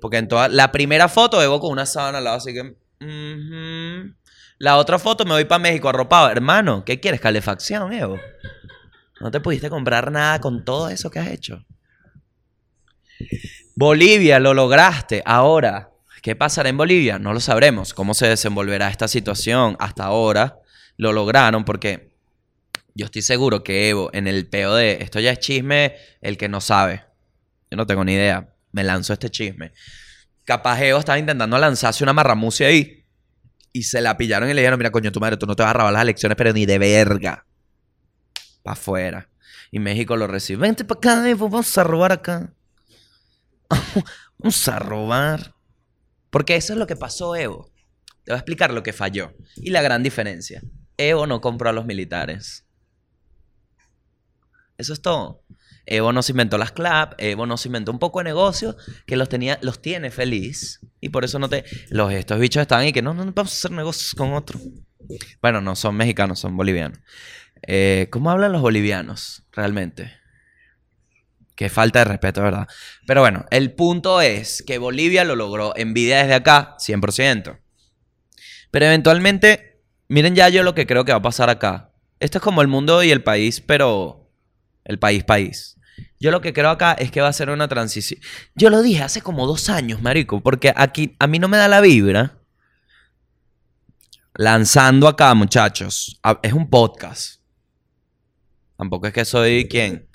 [0.00, 2.76] Porque en toda la primera foto, Evo con una sábana al lado, así que.
[4.58, 6.30] La otra foto, me voy para México arropado.
[6.30, 7.20] Hermano, ¿qué quieres?
[7.20, 8.18] Calefacción, Evo.
[9.20, 11.64] No te pudiste comprar nada con todo eso que has hecho.
[13.74, 15.22] Bolivia, lo lograste.
[15.24, 15.90] Ahora,
[16.22, 17.18] ¿qué pasará en Bolivia?
[17.18, 17.94] No lo sabremos.
[17.94, 19.76] ¿Cómo se desenvolverá esta situación?
[19.78, 20.58] Hasta ahora
[20.96, 22.16] lo lograron porque
[22.94, 26.48] yo estoy seguro que Evo, en el peo de esto ya es chisme, el que
[26.48, 27.04] no sabe.
[27.70, 28.54] Yo no tengo ni idea.
[28.72, 29.72] Me lanzo este chisme.
[30.44, 33.04] Capaz estaba intentando lanzarse una marramucia ahí.
[33.72, 35.70] Y se la pillaron y le dijeron, mira, coño, tu madre, tú no te vas
[35.70, 37.46] a robar las elecciones, pero ni de verga.
[38.62, 39.28] Pa' afuera.
[39.70, 40.62] Y México lo recibe.
[40.62, 42.52] Vente para acá, Evo, vamos a robar acá.
[44.38, 45.54] vamos a robar.
[46.28, 47.72] Porque eso es lo que pasó, Evo.
[48.24, 49.32] Te voy a explicar lo que falló.
[49.56, 50.62] Y la gran diferencia.
[50.98, 52.66] Evo no compró a los militares.
[54.76, 55.41] Eso es todo.
[55.86, 59.16] Evo no se inventó las clap, Evo no se inventó un poco de negocio que
[59.16, 60.80] los tenía, los tiene feliz.
[61.00, 61.64] Y por eso no te.
[61.90, 64.60] Los, estos bichos están ahí que no, no, no vamos a hacer negocios con otro.
[65.40, 66.98] Bueno, no son mexicanos, son bolivianos.
[67.66, 70.12] Eh, ¿Cómo hablan los bolivianos realmente?
[71.56, 72.66] Qué falta de respeto, ¿verdad?
[73.06, 75.76] Pero bueno, el punto es que Bolivia lo logró.
[75.76, 77.58] Envidia desde acá, 100%.
[78.70, 81.92] Pero eventualmente, miren ya yo lo que creo que va a pasar acá.
[82.20, 84.21] Esto es como el mundo y el país, pero
[84.84, 85.76] el país, país.
[86.18, 88.20] Yo lo que creo acá es que va a ser una transición.
[88.54, 91.68] Yo lo dije hace como dos años, marico, porque aquí a mí no me da
[91.68, 92.38] la vibra.
[94.34, 96.20] Lanzando acá, muchachos.
[96.42, 97.42] Es un podcast.
[98.78, 100.08] Tampoco es que soy quien.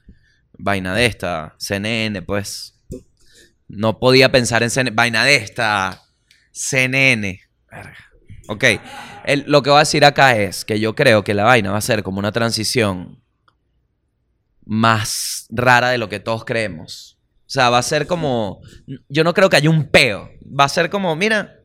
[0.57, 1.55] Vaina de esta.
[1.59, 2.79] CNN, pues.
[3.67, 4.95] No podía pensar en CNN.
[4.95, 6.01] Vaina de esta.
[6.51, 7.39] CNN.
[8.47, 8.63] Ok.
[9.45, 11.81] Lo que voy a decir acá es que yo creo que la vaina va a
[11.81, 13.21] ser como una transición
[14.67, 17.17] más rara de lo que todos creemos.
[17.47, 18.61] O sea, va a ser como.
[19.07, 20.29] Yo no creo que haya un peo.
[20.47, 21.61] Va a ser como, mira,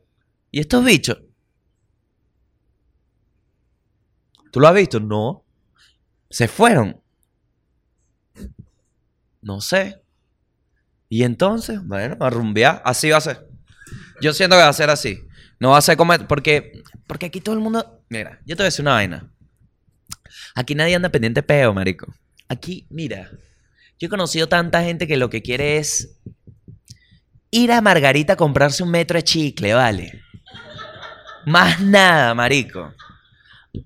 [0.50, 1.18] ¿y estos bichos?
[4.52, 5.00] ¿Tú lo has visto?
[5.00, 5.44] No.
[6.30, 7.02] Se fueron.
[9.40, 10.00] No sé.
[11.08, 12.80] Y entonces, bueno, a rumbear.
[12.84, 13.48] Así va a ser.
[14.20, 15.18] Yo siento que va a ser así.
[15.58, 16.16] No va a ser como.
[16.28, 18.04] Porque, porque aquí todo el mundo.
[18.08, 19.32] Mira, yo te voy a decir una vaina.
[20.54, 22.06] Aquí nadie anda pendiente peo, marico.
[22.52, 23.30] Aquí, mira.
[23.98, 26.18] Yo he conocido tanta gente que lo que quiere es
[27.50, 30.20] ir a Margarita a comprarse un metro de chicle, ¿vale?
[31.46, 32.92] Más nada, marico.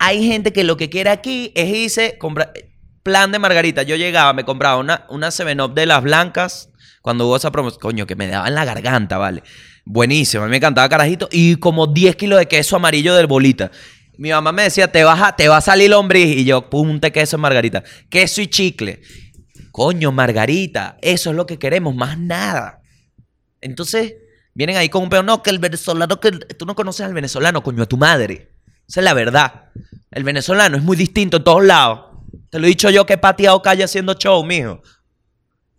[0.01, 2.53] Hay gente que lo que quiere aquí es irse, comprar,
[3.05, 3.85] plan de Margarita.
[3.85, 6.71] Yo llegaba, me compraba una, una 7-Up de las blancas
[7.03, 7.81] cuando hubo esa promoción.
[7.81, 9.45] Coño, que me daban la garganta, ¿vale?
[9.85, 11.29] Buenísimo, a mí me encantaba carajito.
[11.31, 13.71] Y como 10 kilos de queso amarillo del bolita.
[14.19, 16.37] Mi mamá me decía, te, vas a, te va a salir lombriz.
[16.39, 17.83] Y yo, punte queso Margarita.
[18.09, 19.01] Queso y chicle.
[19.73, 22.81] Coño, Margarita, eso es lo que queremos, más nada.
[23.61, 24.15] Entonces,
[24.55, 27.63] vienen ahí con un pedo, no, que el venezolano, que tú no conoces al venezolano,
[27.63, 28.53] coño, a tu madre.
[28.89, 29.71] Esa es la verdad.
[30.11, 32.07] El venezolano es muy distinto en todos lados.
[32.51, 34.81] Te lo he dicho yo que he pateado calle haciendo show, mijo.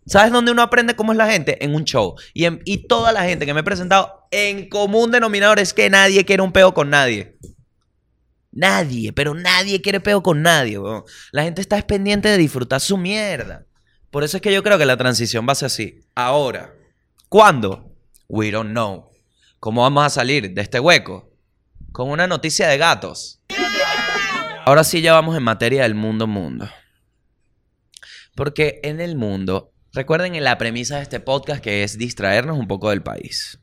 [0.06, 1.62] ¿Sabes dónde uno aprende cómo es la gente?
[1.64, 2.14] En un show.
[2.34, 5.90] Y, en- y toda la gente que me he presentado, en común denominador es que
[5.90, 7.36] nadie quiere un peo con nadie.
[8.58, 10.80] Nadie, pero nadie quiere peo con nadie.
[11.30, 13.66] La gente está es pendiente de disfrutar su mierda.
[14.10, 16.00] Por eso es que yo creo que la transición va a ser así.
[16.16, 16.74] Ahora,
[17.28, 17.94] ¿cuándo?
[18.26, 19.12] We don't know.
[19.60, 21.30] ¿Cómo vamos a salir de este hueco?
[21.92, 23.40] Con una noticia de gatos.
[24.66, 26.68] Ahora sí ya vamos en materia del mundo mundo.
[28.34, 32.66] Porque en el mundo, recuerden en la premisa de este podcast que es distraernos un
[32.66, 33.60] poco del país.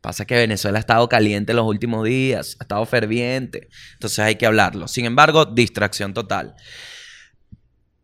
[0.00, 4.46] Pasa que Venezuela ha estado caliente los últimos días, ha estado ferviente, entonces hay que
[4.46, 4.86] hablarlo.
[4.86, 6.54] Sin embargo, distracción total.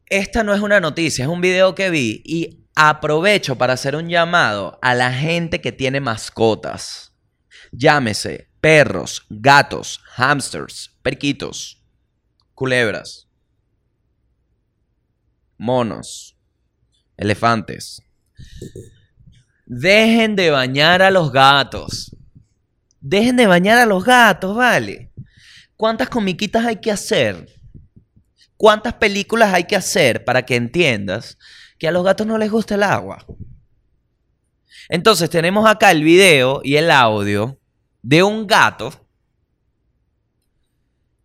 [0.06, 4.08] Esta no es una noticia, es un video que vi y aprovecho para hacer un
[4.08, 7.12] llamado a la gente que tiene mascotas.
[7.72, 11.82] Llámese perros, gatos, hamsters, perquitos,
[12.54, 13.28] culebras,
[15.58, 16.36] monos,
[17.16, 18.02] elefantes.
[19.66, 22.14] Dejen de bañar a los gatos.
[23.00, 25.12] Dejen de bañar a los gatos, ¿vale?
[25.76, 27.48] ¿Cuántas comiquitas hay que hacer?
[28.56, 31.38] ¿Cuántas películas hay que hacer para que entiendas
[31.78, 33.24] que a los gatos no les gusta el agua?
[34.88, 37.58] Entonces tenemos acá el video y el audio
[38.02, 38.92] de un gato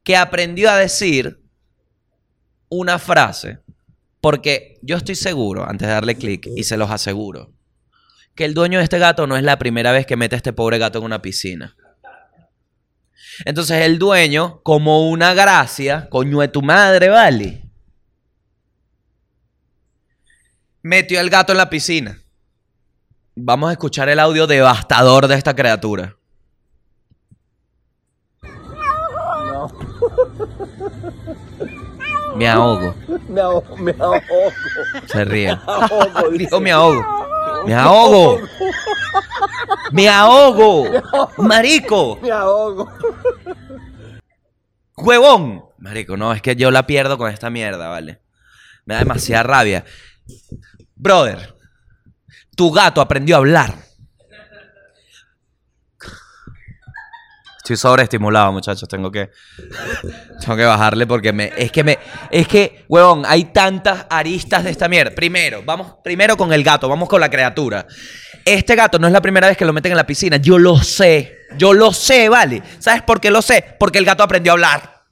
[0.04, 1.44] que aprendió a decir
[2.70, 3.60] una frase,
[4.22, 7.54] porque yo estoy seguro, antes de darle clic, y se los aseguro,
[8.40, 10.54] que el dueño de este gato no es la primera vez que mete a este
[10.54, 11.76] pobre gato en una piscina.
[13.44, 17.70] Entonces el dueño, como una gracia, coño de tu madre, vale.
[20.82, 22.24] Metió al gato en la piscina.
[23.36, 26.16] Vamos a escuchar el audio devastador de esta criatura.
[32.38, 32.96] Me ahogo.
[33.28, 34.22] Me ahogo, me ahogo.
[35.08, 35.50] Se ríe.
[35.50, 36.38] ahogo, dice.
[36.38, 37.19] Dijo me ahogo.
[37.66, 38.40] Me ahogo.
[39.92, 40.86] Me ahogo.
[41.38, 42.20] Marico.
[42.22, 42.92] Me ahogo.
[44.96, 45.66] Huevón.
[45.78, 48.22] Marico, no, es que yo la pierdo con esta mierda, ¿vale?
[48.86, 49.86] Me da demasiada rabia.
[50.96, 51.56] Brother,
[52.56, 53.76] tu gato aprendió a hablar.
[57.72, 58.90] Estoy sobreestimulado, muchachos.
[58.90, 59.30] Tengo que,
[60.42, 62.00] tengo que bajarle porque es que
[62.32, 65.14] es que, huevón, hay tantas aristas de esta mierda.
[65.14, 67.86] Primero, vamos, primero con el gato, vamos con la criatura.
[68.44, 70.38] Este gato no es la primera vez que lo meten en la piscina.
[70.38, 72.64] Yo lo sé, yo lo sé, ¿vale?
[72.80, 73.64] ¿Sabes por qué lo sé?
[73.80, 75.04] Porque el gato aprendió a hablar.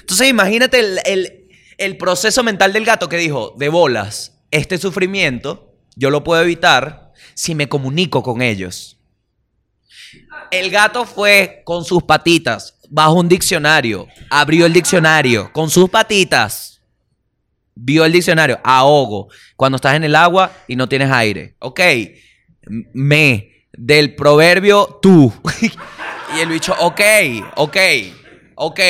[0.00, 1.44] Entonces imagínate el-
[1.78, 7.12] el proceso mental del gato que dijo, de bolas, este sufrimiento yo lo puedo evitar
[7.34, 8.96] si me comunico con ellos.
[10.50, 16.80] El gato fue con sus patitas bajo un diccionario, abrió el diccionario con sus patitas,
[17.74, 21.54] vio el diccionario, ahogo, cuando estás en el agua y no tienes aire.
[21.58, 21.80] Ok,
[22.94, 25.32] me, del proverbio tú.
[26.36, 27.00] y el bicho, ok,
[27.56, 27.76] ok,
[28.54, 28.80] ok.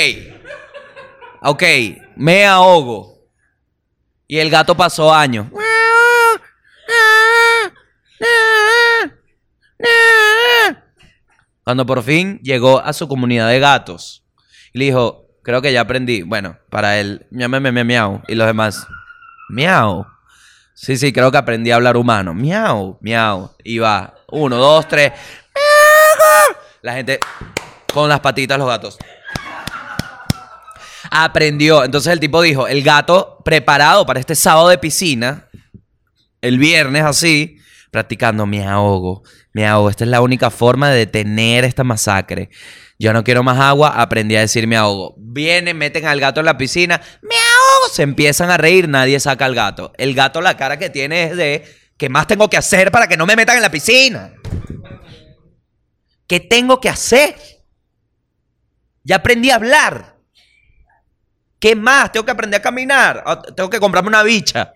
[1.41, 1.63] Ok,
[2.17, 3.19] me ahogo.
[4.27, 5.47] Y el gato pasó años.
[11.69, 14.25] Cuando por fin llegó a su comunidad de gatos.
[14.73, 16.23] Y le dijo, creo que ya aprendí.
[16.23, 18.23] Bueno, para él, miau, miau, miau, miau.
[18.27, 18.87] Y los demás,
[19.51, 20.07] miau.
[20.73, 22.33] Sí, sí, creo que aprendí a hablar humano.
[22.33, 23.55] Miau, miau.
[23.65, 24.15] Y va.
[24.29, 25.13] Uno, dos, tres.
[26.81, 27.21] La gente
[27.93, 28.97] con las patitas, los gatos.
[31.11, 31.85] Aprendió.
[31.85, 35.51] Entonces el tipo dijo, el gato preparado para este sábado de piscina,
[36.41, 37.58] el viernes así,
[37.91, 39.23] practicando, me ahogo,
[39.53, 39.91] me ahogo.
[39.91, 42.51] Esta es la única forma de detener esta masacre.
[42.99, 45.15] Yo no quiero más agua, aprendí a decir me ahogo.
[45.19, 49.45] Vienen, meten al gato en la piscina, me ahogo, se empiezan a reír, nadie saca
[49.45, 49.93] al gato.
[49.99, 51.65] El gato la cara que tiene es de,
[51.97, 54.33] ¿qué más tengo que hacer para que no me metan en la piscina?
[56.27, 57.37] ¿Qué tengo que hacer?
[59.05, 60.17] Ya aprendí a hablar.
[61.59, 62.13] ¿Qué más?
[62.13, 63.23] Tengo que aprender a caminar.
[63.27, 64.73] Ah, Tengo que comprarme una bicha.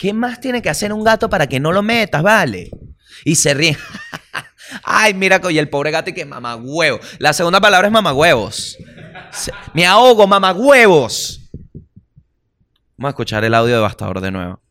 [0.00, 2.70] ¿Qué más tiene que hacer un gato para que no lo metas, vale?
[3.22, 3.76] Y se ríe.
[4.82, 6.98] Ay, mira, y el pobre gato y que mamagüevo.
[7.18, 8.78] La segunda palabra es mamagüevos.
[9.74, 11.50] Me ahogo, mamagüevos.
[12.96, 14.62] Vamos a escuchar el audio devastador de nuevo.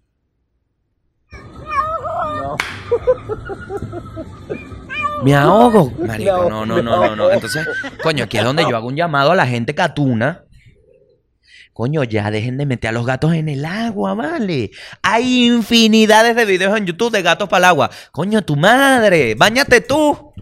[5.21, 5.91] Me ahogo.
[6.07, 7.29] Marico, no, no, no, no, no.
[7.29, 7.67] Entonces,
[8.01, 10.45] coño, aquí es donde yo hago un llamado a la gente catuna.
[11.79, 14.69] Coño, ya dejen de meter a los gatos en el agua, vale.
[15.01, 17.89] Hay infinidades de videos en YouTube de gatos para el agua.
[18.11, 20.33] Coño, tu madre, bañate tú.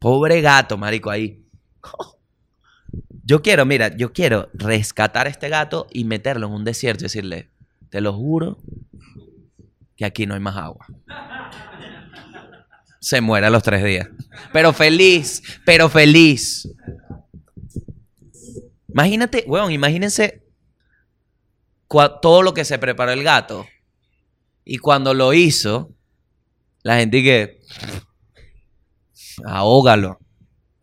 [0.00, 1.46] Pobre gato, marico, ahí.
[3.22, 7.06] Yo quiero, mira, yo quiero rescatar a este gato y meterlo en un desierto y
[7.06, 7.50] decirle,
[7.88, 8.58] te lo juro
[9.96, 10.84] que aquí no hay más agua.
[12.98, 14.08] Se muere a los tres días.
[14.52, 16.68] Pero feliz, pero feliz.
[18.92, 20.42] Imagínate, weón, imagínense
[22.20, 23.66] todo lo que se preparó el gato.
[24.64, 25.94] Y cuando lo hizo,
[26.82, 27.60] la gente que
[29.44, 30.20] ahógalo,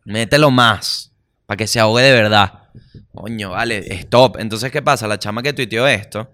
[0.04, 1.12] mételo más,
[1.46, 2.70] para que se ahogue de verdad.
[3.12, 4.38] Coño, vale, stop.
[4.38, 5.08] Entonces, ¿qué pasa?
[5.08, 6.32] La chama que tuiteó esto,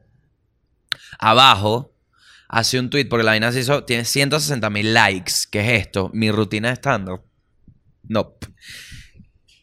[1.18, 1.94] abajo,
[2.48, 5.32] hace un tweet, porque la vaina se hizo, tiene 160 mil likes.
[5.50, 6.10] ¿Qué es esto?
[6.12, 7.18] Mi rutina de
[8.04, 8.36] No.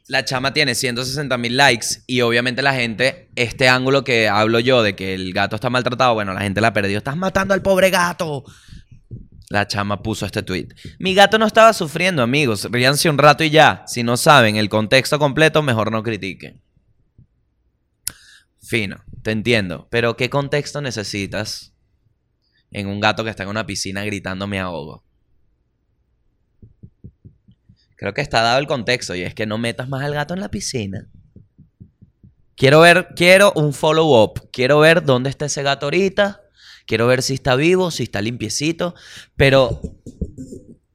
[0.08, 4.84] La chama tiene 160 mil likes y obviamente la gente, este ángulo que hablo yo
[4.84, 6.98] de que el gato está maltratado, bueno, la gente la perdió.
[6.98, 8.44] Estás matando al pobre gato.
[9.50, 10.70] La chama puso este tweet.
[11.00, 12.68] Mi gato no estaba sufriendo, amigos.
[12.70, 13.84] Ríanse un rato y ya.
[13.88, 16.62] Si no saben el contexto completo, mejor no critiquen.
[18.62, 19.88] Fino, te entiendo.
[19.90, 21.74] Pero ¿qué contexto necesitas
[22.72, 25.04] en un gato que está en una piscina gritando me ahogo?
[27.96, 30.40] Creo que está dado el contexto y es que no metas más al gato en
[30.40, 31.08] la piscina.
[32.56, 34.50] Quiero ver, quiero un follow-up.
[34.52, 36.42] Quiero ver dónde está ese gato ahorita.
[36.86, 38.94] Quiero ver si está vivo, si está limpiecito.
[39.36, 39.82] Pero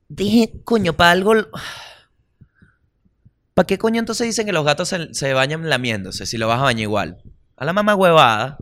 [0.09, 1.35] dije, coño, para algo.
[3.55, 6.61] ¿Para qué coño entonces dicen que los gatos se, se bañan lamiéndose si lo vas
[6.61, 7.23] a bañar igual?
[7.57, 8.59] A la mamá huevada.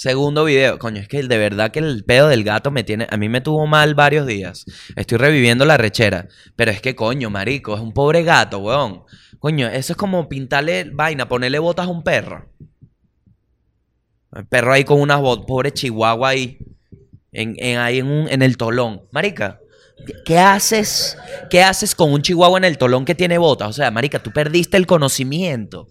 [0.00, 0.78] Segundo video.
[0.78, 3.06] Coño, es que de verdad que el pedo del gato me tiene.
[3.10, 4.64] A mí me tuvo mal varios días.
[4.96, 6.26] Estoy reviviendo la rechera.
[6.56, 9.02] Pero es que, coño, marico, es un pobre gato, weón.
[9.38, 12.48] Coño, eso es como pintarle vaina, ponerle botas a un perro.
[14.34, 16.56] El perro ahí con unas botas, pobre chihuahua ahí.
[17.30, 19.02] En, en- ahí en, un- en el tolón.
[19.12, 19.60] Marica,
[20.06, 21.18] ¿qué- ¿qué haces?
[21.50, 23.68] ¿Qué haces con un chihuahua en el tolón que tiene botas?
[23.68, 25.88] O sea, marica, tú perdiste el conocimiento.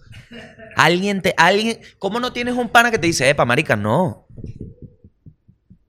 [0.79, 4.27] Alguien te, alguien, ¿cómo no tienes un pana que te dice, epa, marica, no?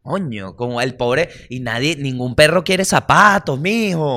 [0.02, 4.16] Coño, como el pobre, y nadie, ningún perro quiere zapatos, mijo.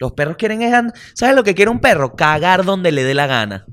[0.00, 0.74] Los perros quieren, es
[1.14, 2.16] ¿sabes lo que quiere un perro?
[2.16, 3.66] Cagar donde le dé la gana.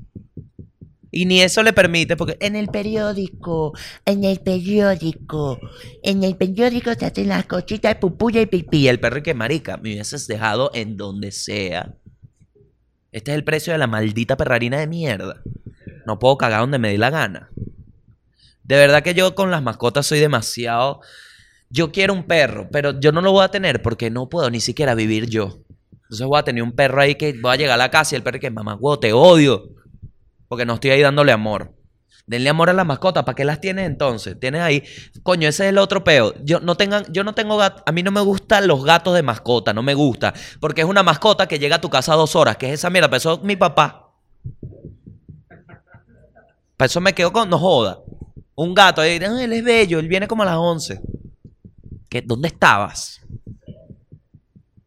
[1.10, 3.72] Y ni eso le permite, porque En el periódico,
[4.04, 5.58] en el periódico,
[6.04, 8.78] en el periódico se hacen las cositas, pupuya y pipí.
[8.78, 11.96] Y el perro que marica, me hubieses dejado en donde sea.
[13.14, 15.40] Este es el precio de la maldita perrarina de mierda.
[16.04, 17.48] No puedo cagar donde me dé la gana.
[18.64, 21.00] De verdad que yo con las mascotas soy demasiado.
[21.70, 24.60] Yo quiero un perro, pero yo no lo voy a tener porque no puedo ni
[24.60, 25.60] siquiera vivir yo.
[25.92, 28.16] Entonces voy a tener un perro ahí que voy a llegar a la casa y
[28.16, 29.68] el perro que mamá, huevo, te odio.
[30.48, 31.72] Porque no estoy ahí dándole amor.
[32.26, 33.24] Denle amor a las mascotas.
[33.24, 34.38] ¿Para qué las tienes entonces?
[34.40, 34.82] Tienes ahí.
[35.22, 36.32] Coño, ese es el otro peo.
[36.42, 37.82] Yo no tengan, yo no tengo gato.
[37.84, 39.74] A mí no me gustan los gatos de mascota.
[39.74, 40.32] No me gusta.
[40.60, 42.56] Porque es una mascota que llega a tu casa dos horas.
[42.56, 43.08] Que es esa mierda.
[43.08, 44.12] Para eso mi papá.
[46.76, 47.50] Para eso me quedo con.
[47.50, 47.98] No joda.
[48.54, 49.18] Un gato ahí.
[49.22, 49.98] "Ah, él es bello.
[49.98, 51.00] Él viene como a las 11.
[52.08, 53.20] ¿Qué, ¿Dónde estabas?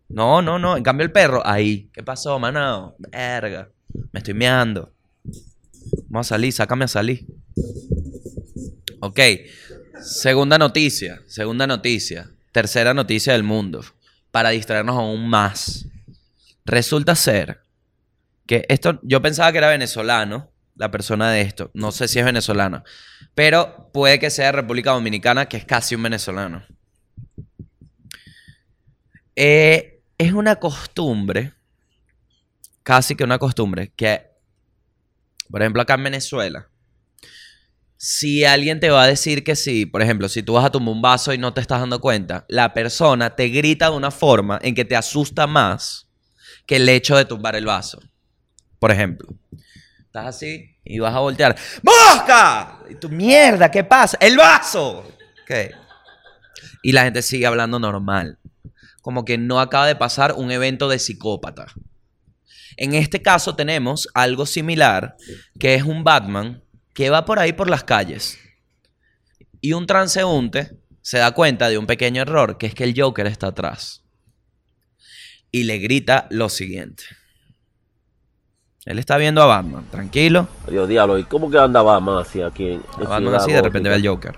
[0.10, 0.76] No, no, no.
[0.76, 1.46] En cambio el perro.
[1.46, 1.90] Ahí.
[1.94, 2.96] ¿Qué pasó, manao?
[2.98, 3.70] Verga.
[4.12, 4.92] Me estoy meando.
[6.08, 7.26] Vamos a salir, sácame a salir.
[9.00, 9.20] Ok.
[10.02, 11.22] Segunda noticia.
[11.28, 12.32] Segunda noticia.
[12.52, 13.84] Tercera noticia del mundo.
[14.32, 15.88] Para distraernos aún más.
[16.66, 17.62] Resulta ser
[18.46, 21.72] que esto, yo pensaba que era venezolano, la persona de esto.
[21.74, 22.84] No sé si es venezolano.
[23.36, 26.66] Pero puede que sea República Dominicana, que es casi un venezolano.
[29.36, 31.54] Eh, es una costumbre,
[32.84, 34.27] casi que una costumbre, que,
[35.50, 36.68] por ejemplo, acá en Venezuela,
[37.98, 40.94] si alguien te va a decir que sí, por ejemplo, si tú vas a tomar
[40.94, 44.60] un vaso y no te estás dando cuenta, la persona te grita de una forma
[44.62, 46.08] en que te asusta más
[46.68, 48.00] que el hecho de tumbar el vaso.
[48.78, 49.30] Por ejemplo,
[50.06, 51.56] estás así y vas a voltear.
[51.82, 52.80] ¡Mosca!
[52.90, 54.18] Y tu mierda, ¿qué pasa?
[54.22, 55.00] ¡El vaso!
[55.42, 55.74] Ok.
[56.84, 58.38] Y la gente sigue hablando normal.
[59.02, 61.68] Como que no acaba de pasar un evento de psicópata.
[62.78, 65.18] En este caso tenemos algo similar,
[65.60, 66.64] que es un Batman
[66.94, 68.38] que va por ahí por las calles.
[69.60, 73.26] Y un transeúnte se da cuenta de un pequeño error, que es que el Joker
[73.26, 74.04] está atrás.
[75.52, 77.04] Y le grita lo siguiente.
[78.86, 80.48] Él está viendo a Batman, tranquilo.
[80.70, 82.74] Dios, diablo, ¿y cómo que anda Batman así aquí?
[82.74, 84.38] En, A Batman así de repente ve al Joker.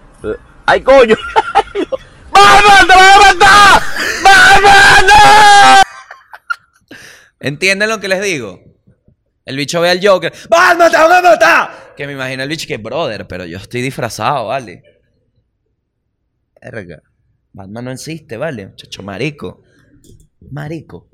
[0.65, 1.15] ¡Ay, coño!
[2.31, 3.81] ¡Batman, te vas a matar!
[4.23, 5.48] ¡Batman, no!
[7.39, 8.59] ¿Entienden lo que les digo?
[9.45, 10.31] El bicho ve al Joker.
[10.49, 11.93] ¡Batman, te van a matar!
[11.95, 14.83] Que me imagino el bicho que, brother, pero yo estoy disfrazado, ¿vale?
[16.61, 17.01] Verga.
[17.53, 18.73] Batman no existe, ¿vale?
[18.75, 19.63] Chacho, marico.
[20.51, 21.09] Marico.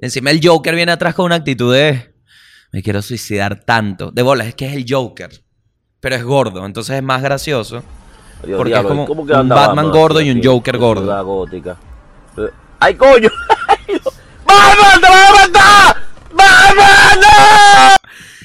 [0.00, 2.14] Encima el Joker viene atrás con una actitud de...
[2.72, 4.10] Me quiero suicidar tanto.
[4.10, 5.30] De bolas, es que es el Joker.
[6.00, 7.82] Pero es gordo, entonces es más gracioso.
[8.44, 11.02] Dios, Porque diablo, es ¿y como un Batman gordo y un Joker gordo.
[11.02, 11.76] Ciudad gótica?
[12.80, 13.28] ¡Ay, coño!
[14.46, 15.38] ¡Batman, te vas a
[16.34, 18.00] matar!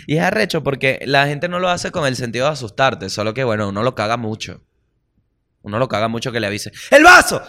[0.08, 3.34] Y es arrecho porque la gente no lo hace con el sentido de asustarte, solo
[3.34, 4.62] que, bueno, uno lo caga mucho.
[5.62, 7.41] Uno lo caga mucho que le avise, ¡El vaso!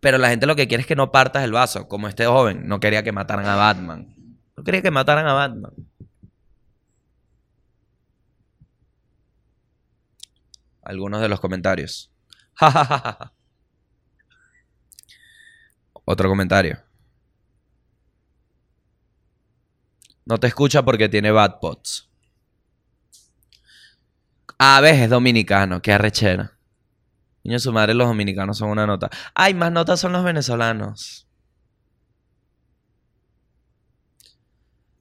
[0.00, 2.66] Pero la gente lo que quiere es que no partas el vaso, como este joven
[2.66, 4.16] no quería que mataran a Batman.
[4.56, 5.72] No quería que mataran a Batman.
[10.82, 12.10] Algunos de los comentarios.
[16.04, 16.80] Otro comentario.
[20.24, 22.08] No te escucha porque tiene bad pots.
[24.58, 26.56] A veces es dominicano, qué arrechera.
[27.42, 29.10] Niño, su madre, los dominicanos son una nota.
[29.34, 31.26] Ay, más notas son los venezolanos.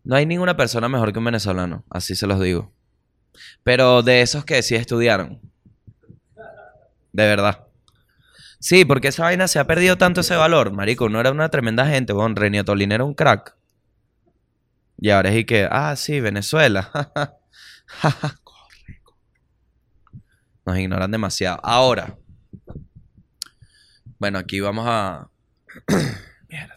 [0.03, 2.73] No hay ninguna persona mejor que un venezolano, así se los digo.
[3.63, 5.39] Pero de esos que sí estudiaron.
[7.13, 7.67] De verdad.
[8.59, 10.71] Sí, porque esa vaina se ha perdido tanto ese valor.
[10.71, 12.35] Marico, no era una tremenda gente, bon.
[12.35, 13.55] Renio Tolín era un crack.
[15.01, 16.89] Y ahora es y que, ah, sí, Venezuela.
[16.93, 19.01] Corre, corre.
[20.63, 21.59] Nos ignoran demasiado.
[21.63, 22.15] Ahora.
[24.19, 25.27] Bueno, aquí vamos a.
[26.47, 26.75] Mierda.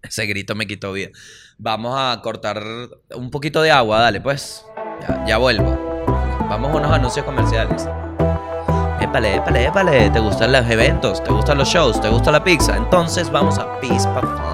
[0.00, 1.10] Ese grito me quitó vida.
[1.58, 2.62] Vamos a cortar
[3.16, 4.64] un poquito de agua, dale, pues.
[5.26, 6.06] Ya, vuelvo.
[6.48, 7.88] Vamos a unos anuncios comerciales.
[9.00, 10.10] Épale, épale, épale.
[10.10, 11.22] ¿Te gustan los eventos?
[11.24, 12.00] ¿Te gustan los shows?
[12.00, 12.76] ¿Te gusta la pizza?
[12.76, 14.47] Entonces vamos a Fun.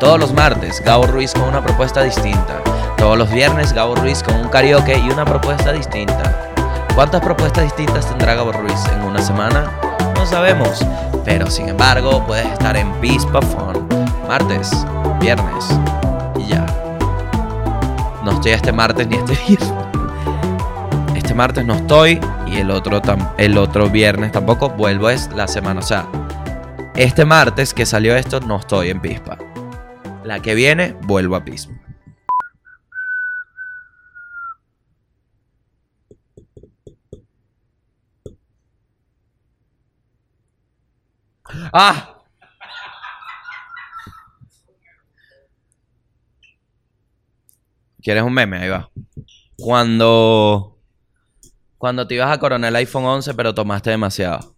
[0.00, 2.60] Todos los martes, Gabo Ruiz con una propuesta distinta.
[2.96, 6.52] Todos los viernes, Gabo Ruiz con un karaoke y una propuesta distinta.
[6.94, 9.70] ¿Cuántas propuestas distintas tendrá Gabo Ruiz en una semana?
[10.14, 10.84] No sabemos.
[11.24, 13.40] Pero sin embargo, puedes estar en Pispa.
[14.28, 14.70] Martes,
[15.20, 15.78] viernes
[16.38, 16.66] y ya.
[18.24, 19.72] No estoy este martes ni este viernes.
[21.14, 23.00] Este martes no estoy y el otro,
[23.38, 24.70] el otro viernes tampoco.
[24.70, 25.80] Vuelvo es la semana.
[25.80, 26.06] O sea,
[26.94, 29.38] este martes que salió esto no estoy en Pispa.
[30.24, 31.72] La que viene, vuelvo a Pispa.
[41.72, 42.18] ¡Ah!
[48.02, 48.58] ¿Quieres un meme?
[48.58, 48.90] Ahí va.
[49.56, 50.78] Cuando.
[51.78, 54.51] Cuando te ibas a coronar el iPhone 11, pero tomaste demasiado.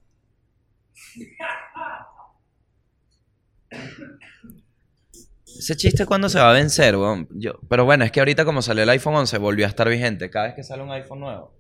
[5.65, 6.95] Ese chiste cuando se va a vencer.
[7.31, 10.29] Yo, pero bueno, es que ahorita como salió el iPhone 11 volvió a estar vigente.
[10.29, 11.55] Cada vez que sale un iPhone nuevo.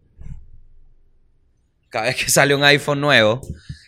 [1.89, 3.41] Cada vez que sale un iPhone nuevo.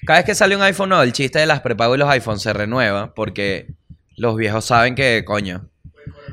[0.07, 2.41] Cada vez que sale un iPhone nuevo, el chiste de las prepago y los iPhones
[2.41, 3.75] se renueva porque
[4.17, 5.69] los viejos saben que, coño.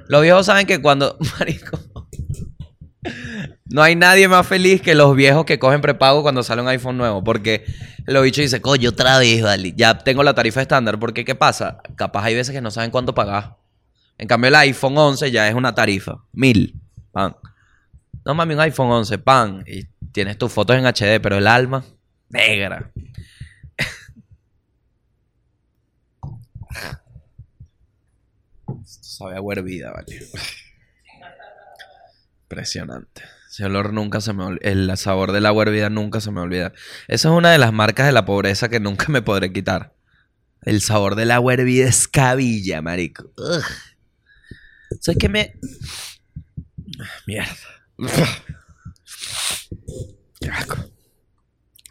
[0.07, 1.17] Los viejos saben que cuando.
[1.39, 1.77] Marico.
[3.65, 6.97] No hay nadie más feliz que los viejos que cogen prepago cuando sale un iPhone
[6.97, 7.21] nuevo.
[7.21, 7.65] Porque
[8.05, 9.73] los bichos dicen, coño, otra vez, vale.
[9.75, 11.01] Ya tengo la tarifa estándar.
[11.01, 11.81] Porque, ¿qué pasa?
[11.97, 13.61] Capaz hay veces que no saben cuánto pagar.
[14.18, 16.24] En cambio, el iPhone 11 ya es una tarifa.
[16.32, 16.80] Mil.
[17.11, 17.36] Pan.
[18.26, 19.64] No mami, un iPhone 11, pan.
[19.68, 21.84] Y tienes tus fotos en HD, pero el alma,
[22.30, 22.91] negra.
[28.84, 30.20] Esto sabe a hervida, vale.
[32.43, 33.24] Impresionante.
[33.49, 34.57] Ese olor nunca se me.
[34.61, 36.74] El sabor del agua hervida nunca se me olvida.
[37.07, 39.93] Esa es una de las marcas de la pobreza que nunca me podré quitar.
[40.61, 43.32] El sabor del agua hervida es cabilla, marico.
[43.38, 43.64] Ugh.
[45.02, 45.54] ¿Sabes qué me...?
[47.28, 47.56] Mierda.
[50.39, 50.78] Qué asco.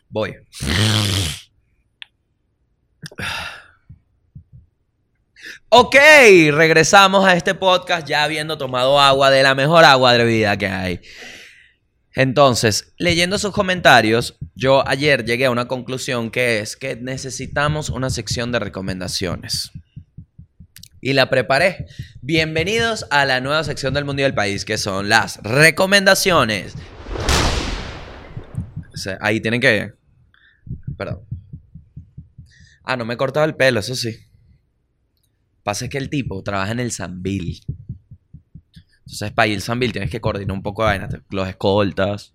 [0.09, 0.35] Voy.
[5.69, 5.97] Ok,
[6.53, 10.67] regresamos a este podcast ya habiendo tomado agua de la mejor agua de vida que
[10.67, 11.01] hay.
[12.15, 18.11] Entonces, leyendo sus comentarios, yo ayer llegué a una conclusión que es que necesitamos una
[18.11, 19.71] sección de recomendaciones.
[21.05, 21.87] Y la preparé.
[22.21, 26.75] Bienvenidos a la nueva sección del Mundo y del País, que son las recomendaciones.
[29.21, 29.95] Ahí tienen que...
[30.97, 31.25] Perdón.
[32.85, 34.17] Ah, no me he cortado el pelo, eso sí.
[35.65, 37.63] Pasa que el tipo trabaja en el Sanville.
[38.99, 41.17] Entonces, para ir al Sanville tienes que coordinar un poco de vainas.
[41.31, 42.33] Los escoltas.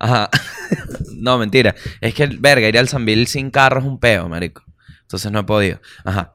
[0.00, 0.28] Ajá.
[1.14, 1.76] no, mentira.
[2.00, 4.64] Es que, verga, ir al Sanville sin carro es un peo, marico.
[5.02, 5.80] Entonces no he podido.
[6.04, 6.34] Ajá.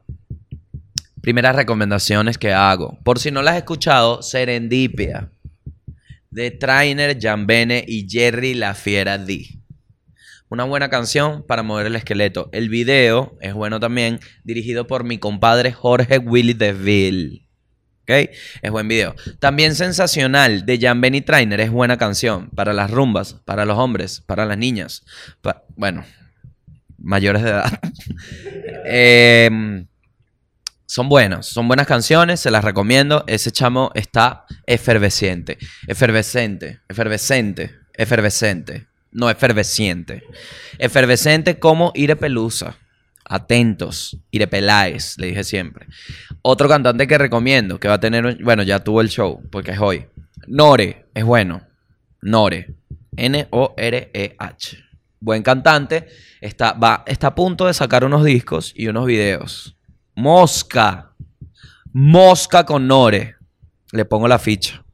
[1.24, 2.98] Primeras recomendaciones que hago.
[3.02, 5.30] Por si no las has escuchado, Serendipia.
[6.30, 9.46] De Trainer, Jan Bene y Jerry La Fiera D.
[10.50, 12.50] Una buena canción para mover el esqueleto.
[12.52, 17.48] El video es bueno también, dirigido por mi compadre Jorge Willy DeVille.
[18.02, 18.28] ¿Ok?
[18.60, 19.14] Es buen video.
[19.38, 24.20] También Sensacional de Jan Benny Trainer es buena canción para las rumbas, para los hombres,
[24.20, 25.06] para las niñas.
[25.74, 26.04] Bueno,
[26.98, 27.80] mayores de edad.
[28.84, 29.86] Em,
[30.94, 33.24] son buenos, son buenas canciones, se las recomiendo.
[33.26, 35.58] Ese chamo está efervesciente.
[35.88, 38.86] Efervescente, efervescente, efervescente.
[39.10, 40.22] No efervesciente.
[40.78, 42.76] Efervescente como Ire Pelusa.
[43.24, 44.18] Atentos.
[44.30, 45.86] Ire Peláez, le dije siempre.
[46.42, 49.72] Otro cantante que recomiendo, que va a tener, un- bueno, ya tuvo el show, porque
[49.72, 50.06] es hoy.
[50.46, 51.66] Nore, es bueno.
[52.22, 52.72] Nore.
[53.16, 54.78] N-O-R-E-H.
[55.18, 56.06] Buen cantante.
[56.40, 59.76] Está, va, está a punto de sacar unos discos y unos videos.
[60.14, 61.12] Mosca.
[61.92, 63.36] Mosca con Nore.
[63.92, 64.84] Le pongo la ficha.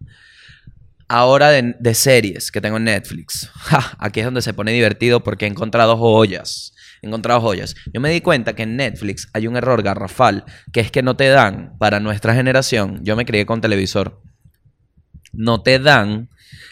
[1.08, 3.50] Ahora de, series que tengo en Netflix.
[3.98, 6.72] Aquí es donde se pone divertido porque he encontrado joyas.
[7.02, 7.74] He encontrado joyas.
[7.92, 11.16] Yo me di cuenta que en Netflix hay un error garrafal, que es que no
[11.16, 14.20] te dan, para nuestra generación, yo me crié con televisor,
[15.32, 16.28] no te dan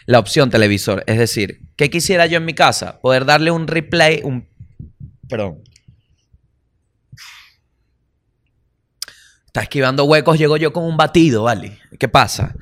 [0.07, 1.03] la opción televisor.
[1.07, 3.01] Es decir, ¿qué quisiera yo en mi casa?
[3.01, 4.49] Poder darle un replay, un...
[5.29, 5.63] Perdón.
[9.59, 11.81] Está esquivando huecos, llego yo con un batido, ¿vale?
[11.99, 12.55] ¿Qué pasa?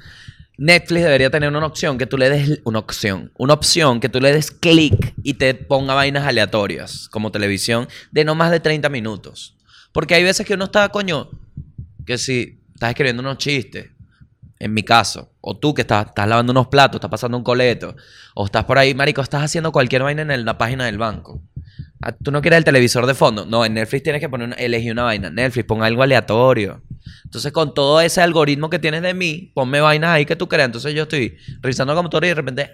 [0.57, 4.19] Netflix debería tener una opción que tú le des una opción, una opción que tú
[4.19, 8.89] le des clic y te ponga vainas aleatorias como televisión de no más de 30
[8.89, 9.55] minutos.
[9.93, 11.29] Porque hay veces que uno está, coño,
[12.07, 13.91] que si estás escribiendo unos chistes,
[14.59, 17.95] en mi caso, o tú que estás, estás lavando unos platos, estás pasando un coleto,
[18.35, 21.43] o estás por ahí, marico, estás haciendo cualquier vaina en la página del banco.
[22.01, 23.45] Ah, Tú no quieres el televisor de fondo.
[23.45, 25.29] No, en Netflix tienes que poner una- elegir una vaina.
[25.31, 26.83] Netflix, pon algo aleatorio.
[27.25, 30.67] Entonces, con todo ese algoritmo que tienes de mí, ponme vainas ahí que tú creas.
[30.67, 32.71] Entonces, yo estoy revisando la computadora y de repente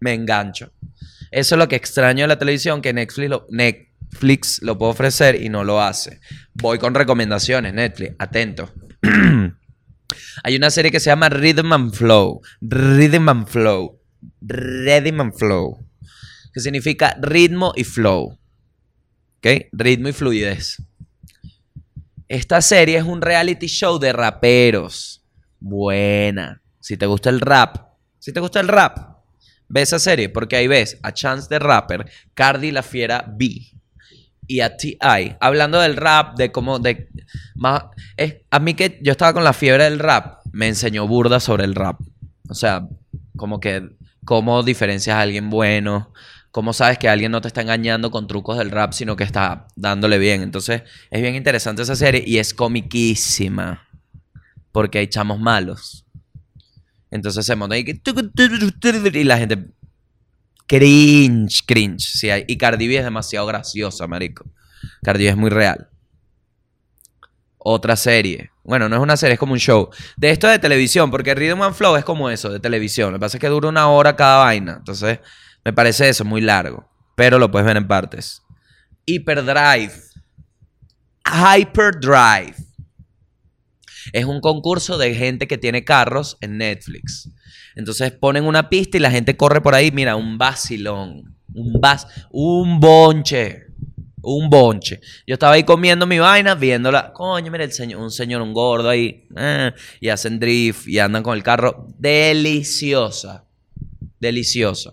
[0.00, 0.72] me engancho.
[1.30, 5.40] Eso es lo que extraño de la televisión, que Netflix lo, Netflix lo puede ofrecer
[5.40, 6.20] y no lo hace.
[6.54, 8.14] Voy con recomendaciones, Netflix.
[8.18, 8.72] Atento.
[10.44, 12.40] Hay una serie que se llama Rhythm and Flow.
[12.60, 14.00] Rhythm and Flow.
[14.40, 15.84] Rhythm and Flow.
[16.52, 18.38] Que significa ritmo y flow.
[19.38, 19.68] ¿Ok?
[19.72, 20.82] Ritmo y fluidez.
[22.28, 25.22] Esta serie es un reality show de raperos.
[25.60, 26.60] Buena.
[26.80, 27.76] Si te gusta el rap.
[28.18, 29.16] Si te gusta el rap.
[29.68, 33.76] Ve esa serie porque ahí ves a Chance the Rapper, Cardi la Fiera B
[34.46, 35.36] y a T.I.
[35.40, 37.08] hablando del rap, de cómo, de,
[37.56, 37.84] más,
[38.16, 41.64] es, a mí que yo estaba con la fiebre del rap, me enseñó burda sobre
[41.64, 42.00] el rap.
[42.48, 42.86] O sea,
[43.36, 43.88] como que,
[44.24, 46.12] cómo diferencias a alguien bueno,
[46.56, 49.68] cómo sabes que alguien no te está engañando con trucos del rap, sino que está
[49.76, 50.40] dándole bien.
[50.40, 53.86] Entonces, es bien interesante esa serie y es comiquísima,
[54.72, 56.06] porque hay chamos malos.
[57.10, 59.66] Entonces se monta y, y la gente
[60.66, 62.00] Cringe, cringe.
[62.00, 62.28] Sí.
[62.48, 64.46] Y Cardi B es demasiado graciosa, marico.
[65.02, 65.90] Cardi B es muy real.
[67.58, 68.50] Otra serie.
[68.64, 69.90] Bueno, no es una serie, es como un show.
[70.16, 73.12] De esto de televisión, porque Rhythm and Flow es como eso, de televisión.
[73.12, 74.76] Lo que pasa es que dura una hora cada vaina.
[74.78, 75.18] Entonces,
[75.66, 76.88] me parece eso muy largo.
[77.16, 78.40] Pero lo puedes ver en partes.
[79.04, 79.90] Hyperdrive.
[81.24, 82.54] Hyperdrive.
[84.12, 87.32] Es un concurso de gente que tiene carros en Netflix.
[87.74, 89.90] Entonces ponen una pista y la gente corre por ahí.
[89.90, 91.36] Mira, un vacilón.
[91.52, 93.64] Un vas, un bonche.
[94.22, 95.00] Un bonche.
[95.26, 97.12] Yo estaba ahí comiendo mi vaina, viéndola.
[97.12, 99.26] Coño, mira el señor, un señor, un gordo ahí.
[99.36, 101.88] eh, y hacen drift y andan con el carro.
[101.98, 103.44] Deliciosa.
[104.20, 104.92] Deliciosa.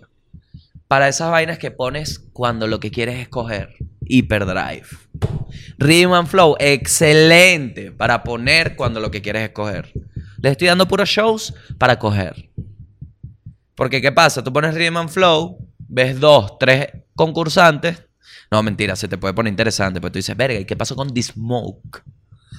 [0.94, 3.74] Para esas vainas que pones cuando lo que quieres es coger.
[4.06, 4.86] Hyperdrive.
[5.76, 9.92] Rhythm and Flow, excelente para poner cuando lo que quieres es coger.
[10.38, 12.48] Les estoy dando puros shows para coger.
[13.74, 14.44] Porque, ¿qué pasa?
[14.44, 16.86] Tú pones Rhythm and Flow, ves dos, tres
[17.16, 18.04] concursantes.
[18.52, 20.00] No, mentira, se te puede poner interesante.
[20.00, 22.04] Pero tú dices, verga, ¿y qué pasó con The Smoke?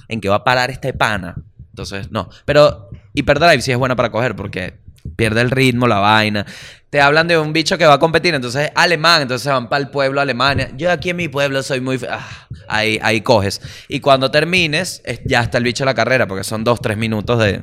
[0.08, 1.36] ¿En qué va a parar este pana?
[1.70, 2.28] Entonces, no.
[2.44, 4.84] Pero Hyperdrive sí es buena para coger porque
[5.16, 6.46] pierde el ritmo, la vaina.
[6.90, 9.82] Te hablan de un bicho que va a competir, entonces es alemán, entonces van para
[9.84, 10.70] el pueblo Alemania.
[10.76, 12.00] Yo aquí en mi pueblo soy muy...
[12.08, 12.26] ah,
[12.68, 13.60] ahí, ahí coges.
[13.88, 16.96] Y cuando termines, es- ya está el bicho en la carrera, porque son dos, tres
[16.96, 17.62] minutos de...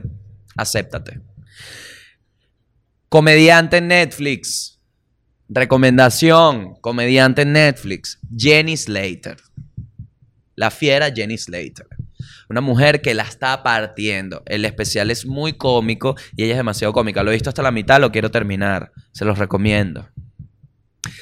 [0.56, 1.20] Acéptate.
[3.10, 4.80] Comediante Netflix.
[5.50, 6.76] Recomendación.
[6.82, 8.20] Comediante Netflix.
[8.36, 9.38] Jenny Slater.
[10.56, 11.88] La fiera Jenny Slater.
[12.54, 14.44] Una mujer que la está partiendo.
[14.46, 17.24] El especial es muy cómico y ella es demasiado cómica.
[17.24, 18.92] Lo he visto hasta la mitad, lo quiero terminar.
[19.12, 20.08] Se los recomiendo.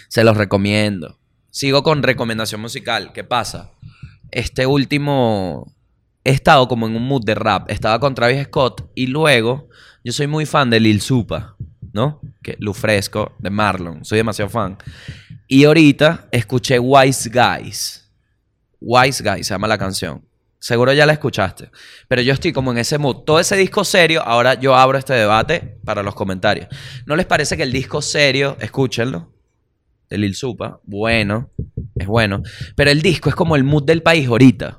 [0.10, 1.18] Se los recomiendo.
[1.50, 3.14] Sigo con recomendación musical.
[3.14, 3.72] ¿Qué pasa?
[4.30, 5.74] Este último...
[6.26, 7.72] He estado como en un mood de rap.
[7.72, 9.70] Estaba con Travis Scott y luego
[10.04, 11.56] yo soy muy fan de Lil Supa,
[11.94, 12.20] ¿no?
[12.44, 14.04] Que Lufresco, de Marlon.
[14.04, 14.78] Soy demasiado fan.
[15.48, 18.12] Y ahorita escuché Wise Guys.
[18.82, 20.30] Wise Guys se llama la canción.
[20.62, 21.72] Seguro ya la escuchaste.
[22.08, 23.24] Pero yo estoy como en ese mood.
[23.26, 26.68] Todo ese disco serio, ahora yo abro este debate para los comentarios.
[27.08, 29.34] ¿No les parece que el disco serio, escúchenlo,
[30.08, 31.50] de Lil Supa, bueno,
[31.96, 32.44] es bueno.
[32.76, 34.78] Pero el disco es como el mood del país ahorita.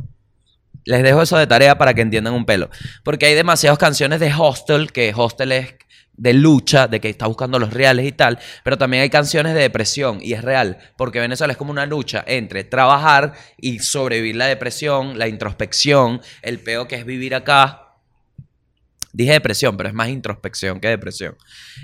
[0.84, 2.70] Les dejo eso de tarea para que entiendan un pelo.
[3.02, 5.74] Porque hay demasiadas canciones de Hostel, que Hostel es
[6.22, 9.60] de lucha, de que está buscando los reales y tal, pero también hay canciones de
[9.60, 14.46] depresión y es real, porque Venezuela es como una lucha entre trabajar y sobrevivir la
[14.46, 17.96] depresión, la introspección, el peo que es vivir acá.
[19.12, 21.36] Dije depresión, pero es más introspección que depresión.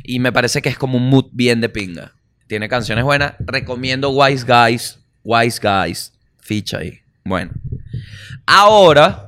[0.05, 2.15] Y me parece que es como un mood bien de pinga.
[2.47, 3.35] Tiene canciones buenas.
[3.41, 5.01] Recomiendo Wise Guys.
[5.25, 6.13] Wise Guys.
[6.39, 7.01] Ficha ahí.
[7.25, 7.51] Bueno.
[8.47, 9.28] Ahora,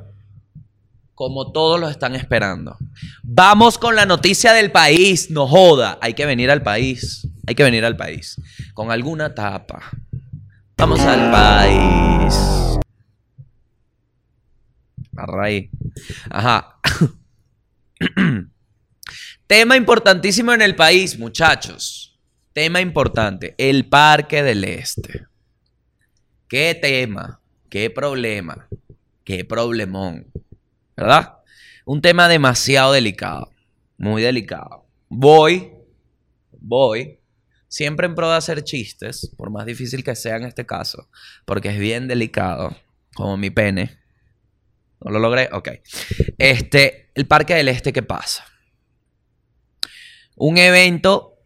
[1.20, 2.78] como todos lo están esperando,
[3.22, 5.30] vamos con la noticia del país.
[5.30, 5.98] No joda.
[6.00, 7.28] Hay que venir al país.
[7.46, 8.40] Hay que venir al país.
[8.72, 9.82] Con alguna tapa.
[10.78, 12.80] Vamos al país.
[15.14, 15.68] A raíz.
[16.30, 16.80] Ajá.
[19.46, 22.18] Tema importantísimo en el país, muchachos.
[22.54, 23.54] Tema importante.
[23.58, 25.26] El Parque del Este.
[26.48, 27.42] ¿Qué tema?
[27.68, 28.68] ¿Qué problema?
[29.22, 30.32] ¿Qué problemón?
[31.00, 31.38] ¿Verdad?
[31.86, 33.50] Un tema demasiado delicado.
[33.96, 34.86] Muy delicado.
[35.08, 35.72] Voy,
[36.52, 37.20] voy,
[37.68, 41.08] siempre en pro de hacer chistes, por más difícil que sea en este caso,
[41.46, 42.76] porque es bien delicado,
[43.14, 43.98] como mi pene.
[45.00, 45.48] ¿No lo logré?
[45.52, 45.70] Ok.
[46.36, 48.44] Este, el Parque del Este, ¿qué pasa?
[50.36, 51.38] Un evento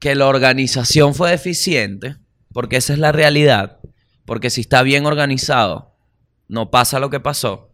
[0.00, 2.16] que la organización fue deficiente,
[2.54, 3.78] porque esa es la realidad,
[4.24, 5.98] porque si está bien organizado,
[6.48, 7.71] no pasa lo que pasó,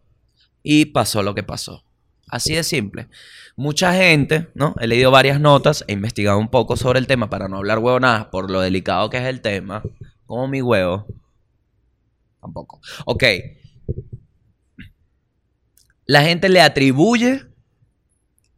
[0.63, 1.83] y pasó lo que pasó.
[2.27, 3.07] Así de simple.
[3.55, 4.75] Mucha gente, ¿no?
[4.79, 8.25] He leído varias notas, he investigado un poco sobre el tema para no hablar huevonadas
[8.27, 9.83] por lo delicado que es el tema,
[10.25, 11.07] como mi huevo.
[12.39, 12.79] Tampoco.
[13.05, 13.23] Ok.
[16.05, 17.45] La gente le atribuye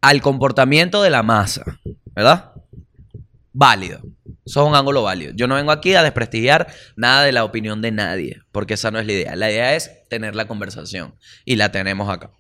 [0.02, 1.80] al comportamiento de la masa,
[2.14, 2.52] ¿verdad?
[3.54, 4.02] Válido.
[4.46, 5.34] Eso es un ángulo válido.
[5.36, 9.00] Yo no vengo aquí a desprestigiar nada de la opinión de nadie, porque esa no
[9.00, 9.36] es la idea.
[9.36, 11.16] La idea es tener la conversación
[11.46, 12.32] y la tenemos acá.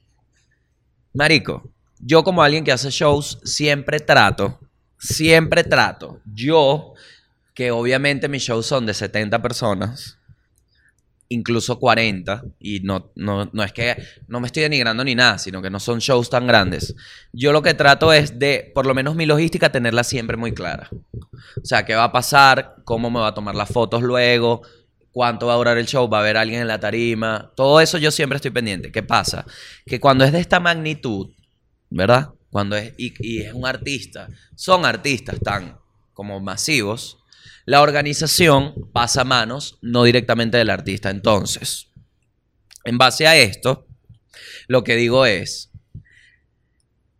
[1.14, 4.60] Marico, yo como alguien que hace shows siempre trato,
[4.97, 6.93] siempre trato, yo,
[7.54, 10.18] que obviamente mis shows son de 70 personas,
[11.32, 13.96] incluso 40, y no, no, no es que
[14.28, 16.94] no me estoy denigrando ni nada, sino que no son shows tan grandes.
[17.32, 20.90] Yo lo que trato es de, por lo menos mi logística, tenerla siempre muy clara.
[20.92, 24.62] O sea, qué va a pasar, cómo me va a tomar las fotos luego,
[25.14, 27.98] cuánto va a durar el show, va a haber alguien en la tarima, todo eso
[27.98, 28.92] yo siempre estoy pendiente.
[28.92, 29.46] ¿Qué pasa?
[29.86, 31.30] Que cuando es de esta magnitud,
[31.90, 32.32] ¿verdad?
[32.50, 35.78] Cuando es, y, y es un artista, son artistas tan
[36.14, 37.21] como masivos,
[37.66, 41.09] la organización pasa manos no directamente del artista.
[41.09, 41.89] Entonces,
[42.84, 43.88] en base a esto,
[44.68, 45.72] lo que digo es,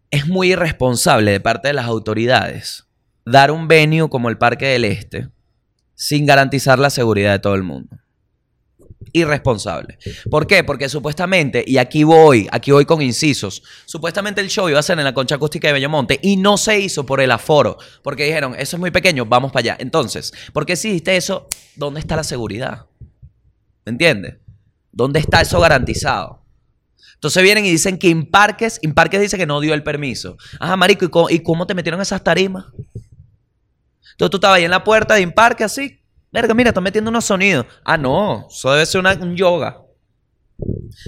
[0.10, 2.86] es muy irresponsable de parte de las autoridades
[3.26, 5.30] dar un venue como el Parque del Este
[5.96, 8.01] sin garantizar la seguridad de todo el mundo.
[9.14, 9.98] Irresponsable.
[10.30, 10.64] ¿Por qué?
[10.64, 14.98] Porque supuestamente, y aquí voy, aquí voy con incisos, supuestamente el show iba a ser
[15.00, 18.56] en la concha acústica de Bellomonte y no se hizo por el aforo, porque dijeron,
[18.58, 19.78] eso es muy pequeño, vamos para allá.
[19.80, 21.48] Entonces, ¿por qué si hiciste eso?
[21.76, 22.86] ¿Dónde está la seguridad?
[23.86, 24.38] ¿Me entiendes?
[24.92, 26.42] ¿Dónde está eso garantizado?
[27.16, 30.38] Entonces vienen y dicen que Imparques, Imparques dice que no dio el permiso.
[30.60, 32.66] Ajá, marico, ¿y cómo, y cómo te metieron esas tarimas?
[34.12, 36.01] Entonces tú estabas ahí en la puerta de Imparque así.
[36.32, 37.66] Verga, mira, estás metiendo unos sonidos.
[37.84, 39.82] Ah, no, eso debe ser un yoga.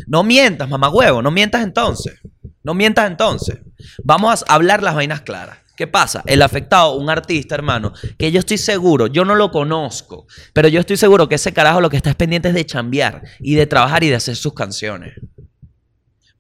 [0.08, 2.20] No mientas, mamá huevo, no mientas entonces.
[2.64, 3.60] No mientas entonces.
[4.04, 5.58] Vamos a hablar las vainas claras.
[5.76, 6.22] ¿Qué pasa?
[6.28, 10.80] El afectado, un artista, hermano, que yo estoy seguro, yo no lo conozco, pero yo
[10.80, 13.66] estoy seguro que ese carajo lo que está es pendiente es de chambear y de
[13.66, 15.14] trabajar y de hacer sus canciones.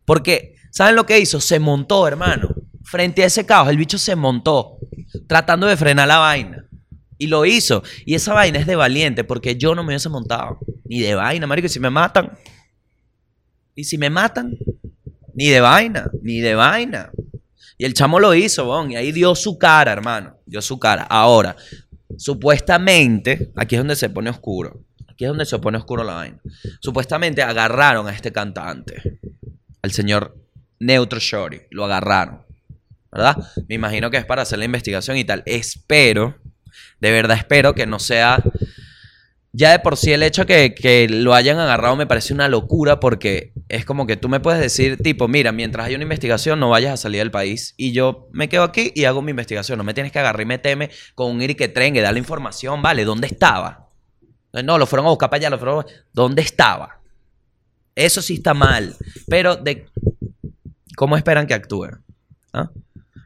[0.05, 1.39] Porque, ¿saben lo que hizo?
[1.41, 2.49] Se montó, hermano.
[2.83, 4.77] Frente a ese caos, el bicho se montó,
[5.27, 6.67] tratando de frenar la vaina.
[7.17, 7.83] Y lo hizo.
[8.05, 10.59] Y esa vaina es de valiente, porque yo no me hubiese montado.
[10.85, 11.67] Ni de vaina, marico.
[11.67, 12.31] Y si me matan.
[13.75, 14.57] Y si me matan.
[15.33, 17.11] Ni de vaina, ni de vaina.
[17.77, 20.37] Y el chamo lo hizo, bon, y ahí dio su cara, hermano.
[20.45, 21.03] Dio su cara.
[21.03, 21.55] Ahora,
[22.17, 24.83] supuestamente, aquí es donde se pone oscuro.
[25.07, 26.39] Aquí es donde se pone oscuro la vaina.
[26.79, 29.19] Supuestamente agarraron a este cantante,
[29.81, 30.37] al señor
[30.79, 31.61] Neutro Shorty.
[31.71, 32.43] Lo agarraron.
[33.11, 33.37] ¿Verdad?
[33.67, 35.43] Me imagino que es para hacer la investigación y tal.
[35.45, 36.35] Espero,
[36.99, 38.43] de verdad espero que no sea
[39.55, 42.99] ya de por sí el hecho que, que lo hayan agarrado me parece una locura
[42.99, 46.69] porque es como que tú me puedes decir, tipo, mira, mientras hay una investigación no
[46.69, 49.77] vayas a salir del país y yo me quedo aquí y hago mi investigación.
[49.77, 52.19] No me tienes que agarrar y meteme con un ir que tren, que dar la
[52.19, 53.05] información, ¿vale?
[53.05, 53.91] ¿Dónde estaba?
[54.63, 55.85] No, lo fueron a buscar para allá, lo fueron a...
[56.11, 56.99] ¿Dónde estaba?
[57.93, 58.95] Eso sí está mal.
[59.27, 59.85] Pero de...
[60.95, 61.89] ¿Cómo esperan que actúe?
[62.53, 62.71] ¿Ah?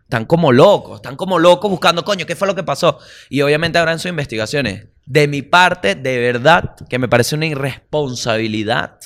[0.08, 2.98] Están como locos, están como locos buscando, coño, ¿qué fue lo que pasó?
[3.30, 4.88] Y obviamente habrán sus investigaciones.
[5.06, 8.98] De mi parte, de verdad, que me parece una irresponsabilidad.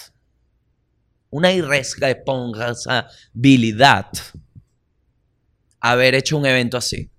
[1.32, 4.12] Una irresponsabilidad
[5.80, 7.10] haber hecho un evento así.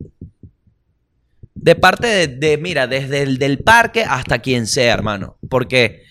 [1.56, 5.38] De parte de, de, mira, desde el del parque hasta quien sea, hermano.
[5.50, 6.04] Porque,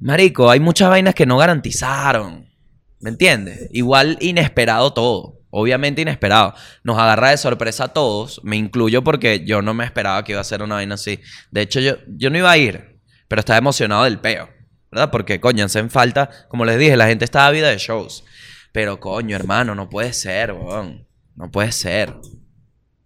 [0.00, 2.52] marico, hay muchas vainas que no garantizaron.
[2.98, 3.68] ¿Me entiendes?
[3.70, 5.33] Igual inesperado todo.
[5.56, 6.52] Obviamente inesperado.
[6.82, 8.40] Nos agarra de sorpresa a todos.
[8.42, 11.20] Me incluyo porque yo no me esperaba que iba a ser una vaina así.
[11.52, 12.98] De hecho, yo, yo no iba a ir.
[13.28, 14.48] Pero estaba emocionado del peo.
[14.90, 15.12] ¿Verdad?
[15.12, 16.28] Porque, coño, hacen falta.
[16.48, 18.24] Como les dije, la gente está ávida de shows.
[18.72, 21.06] Pero, coño, hermano, no puede ser, weón.
[21.36, 22.12] No puede ser.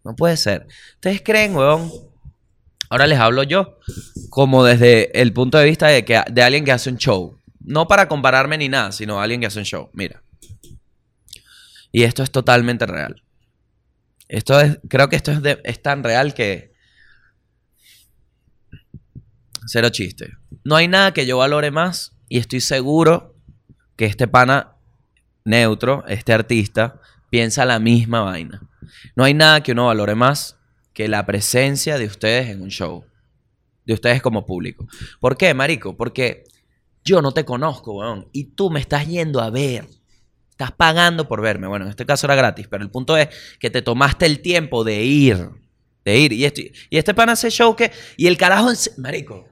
[0.03, 0.67] No puede ser.
[0.95, 1.93] ¿Ustedes creen, weón?
[2.89, 3.77] Ahora les hablo yo.
[4.31, 7.39] Como desde el punto de vista de, que, de alguien que hace un show.
[7.61, 9.91] No para compararme ni nada, sino alguien que hace un show.
[9.93, 10.23] Mira.
[11.93, 13.23] Y esto es totalmente real.
[14.29, 16.73] Esto es, creo que esto es, de- es tan real que...
[19.67, 20.33] Cero chiste.
[20.65, 23.35] No hay nada que yo valore más y estoy seguro
[23.97, 24.77] que este pana
[25.45, 28.63] neutro, este artista, piensa la misma vaina.
[29.17, 30.57] No hay nada que uno valore más
[30.95, 33.05] que la presencia de ustedes en un show.
[33.85, 34.87] De ustedes como público.
[35.21, 35.97] ¿Por qué, marico?
[35.97, 36.45] Porque
[37.05, 38.29] yo no te conozco, weón.
[38.33, 39.89] Y tú me estás yendo a ver.
[40.59, 41.69] Estás pagando por verme.
[41.69, 43.29] Bueno, en este caso era gratis, pero el punto es
[43.61, 45.51] que te tomaste el tiempo de ir.
[46.05, 46.33] De ir.
[46.33, 47.93] Y este, y este pan hace show que.
[48.17, 48.73] Y el carajo.
[48.97, 49.49] Marico.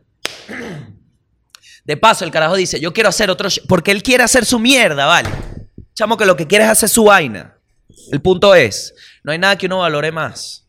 [1.85, 3.65] De paso, el carajo dice: Yo quiero hacer otro show.
[3.69, 5.29] Porque él quiere hacer su mierda, ¿vale?
[5.95, 7.57] Chamo, que lo que quiere es hacer su vaina.
[8.11, 8.93] El punto es:
[9.23, 10.66] No hay nada que uno valore más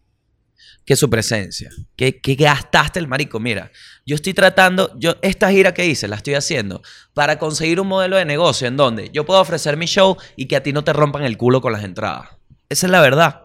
[0.88, 1.69] que su presencia.
[1.97, 3.41] Que, gastaste el marico.
[3.41, 3.71] Mira,
[4.05, 6.81] yo estoy tratando, yo esta gira que hice la estoy haciendo
[7.13, 10.55] para conseguir un modelo de negocio en donde yo puedo ofrecer mi show y que
[10.55, 12.29] a ti no te rompan el culo con las entradas.
[12.69, 13.43] Esa es la verdad.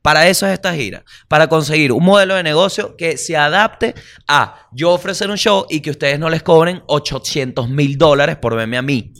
[0.00, 1.04] Para eso es esta gira.
[1.28, 3.94] Para conseguir un modelo de negocio que se adapte
[4.26, 8.56] a yo ofrecer un show y que ustedes no les cobren 800 mil dólares por
[8.56, 9.12] verme a mí.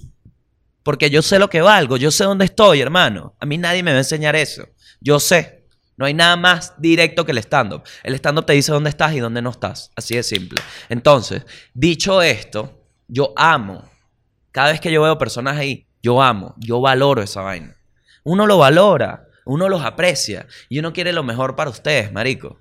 [0.82, 3.36] Porque yo sé lo que valgo, yo sé dónde estoy, hermano.
[3.40, 4.66] A mí nadie me va a enseñar eso.
[5.02, 5.65] Yo sé.
[5.96, 7.82] No hay nada más directo que el stand-up.
[8.02, 9.90] El stand-up te dice dónde estás y dónde no estás.
[9.96, 10.60] Así de simple.
[10.88, 13.82] Entonces, dicho esto, yo amo.
[14.52, 17.76] Cada vez que yo veo personas ahí, yo amo, yo valoro esa vaina.
[18.24, 22.60] Uno lo valora, uno los aprecia y uno quiere lo mejor para ustedes, marico.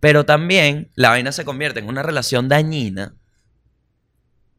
[0.00, 3.14] Pero también la vaina se convierte en una relación dañina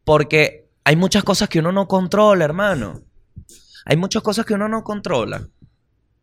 [0.04, 3.02] porque hay muchas cosas que uno no controla, hermano.
[3.84, 5.48] Hay muchas cosas que uno no controla.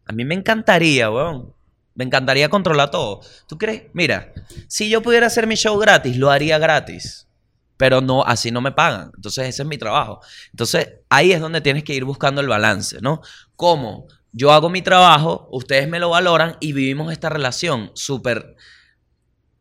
[0.06, 1.54] A mí me encantaría, weón.
[2.00, 3.20] Me encantaría controlar todo.
[3.46, 3.88] ¿Tú crees?
[3.92, 4.32] Mira,
[4.70, 7.28] si yo pudiera hacer mi show gratis, lo haría gratis.
[7.76, 9.12] Pero no, así no me pagan.
[9.18, 10.22] Entonces, ese es mi trabajo.
[10.54, 13.20] Entonces, ahí es donde tienes que ir buscando el balance, ¿no?
[13.58, 14.08] ¿Cómo?
[14.32, 18.56] Yo hago mi trabajo, ustedes me lo valoran y vivimos esta relación súper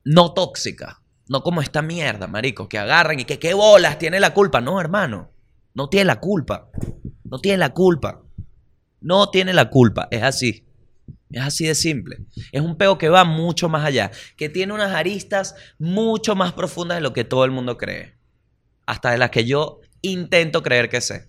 [0.04, 1.02] no tóxica.
[1.28, 4.60] No como esta mierda, marico, que agarran y que qué bolas, tiene la culpa.
[4.60, 5.32] No, hermano.
[5.74, 6.70] No tiene la culpa.
[7.24, 8.22] No tiene la culpa.
[9.00, 10.06] No tiene la culpa.
[10.12, 10.67] Es así.
[11.30, 12.18] Es así de simple.
[12.52, 16.96] Es un peo que va mucho más allá, que tiene unas aristas mucho más profundas
[16.98, 18.16] de lo que todo el mundo cree.
[18.86, 21.28] hasta de las que yo intento creer que sé.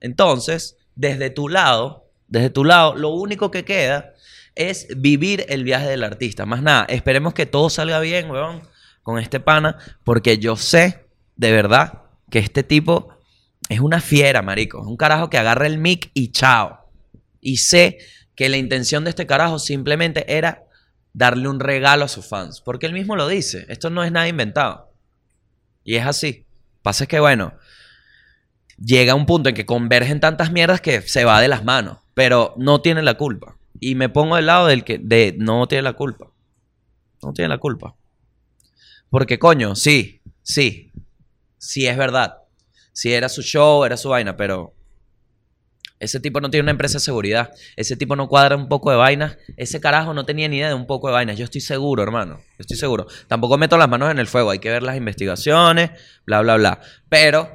[0.00, 4.12] Entonces, desde tu lado, desde tu lado, lo único que queda
[4.54, 6.44] es vivir el viaje del artista.
[6.44, 8.62] Más nada, esperemos que todo salga bien, weón,
[9.02, 13.16] con este pana, porque yo sé, de verdad, que este tipo
[13.68, 14.80] es una fiera, marico.
[14.82, 16.80] Es un carajo que agarra el mic y chao.
[17.40, 17.98] Y sé
[18.42, 20.64] que la intención de este carajo simplemente era
[21.12, 22.60] darle un regalo a sus fans.
[22.60, 23.66] Porque él mismo lo dice.
[23.68, 24.92] Esto no es nada inventado.
[25.84, 26.44] Y es así.
[26.82, 27.54] Pasa es que, bueno,
[28.84, 31.98] llega un punto en que convergen tantas mierdas que se va de las manos.
[32.14, 33.58] Pero no tiene la culpa.
[33.78, 36.32] Y me pongo del lado del que de no tiene la culpa.
[37.22, 37.94] No tiene la culpa.
[39.08, 40.90] Porque, coño, sí, sí.
[41.58, 42.38] Sí es verdad.
[42.92, 44.74] Sí era su show, era su vaina, pero
[46.02, 47.52] ese tipo no tiene una empresa de seguridad.
[47.76, 49.38] Ese tipo no cuadra un poco de vainas.
[49.56, 51.38] Ese carajo no tenía ni idea de un poco de vainas.
[51.38, 52.38] Yo estoy seguro, hermano.
[52.38, 53.06] Yo estoy seguro.
[53.28, 54.50] Tampoco meto las manos en el fuego.
[54.50, 55.92] Hay que ver las investigaciones,
[56.26, 56.80] bla, bla, bla.
[57.08, 57.48] Pero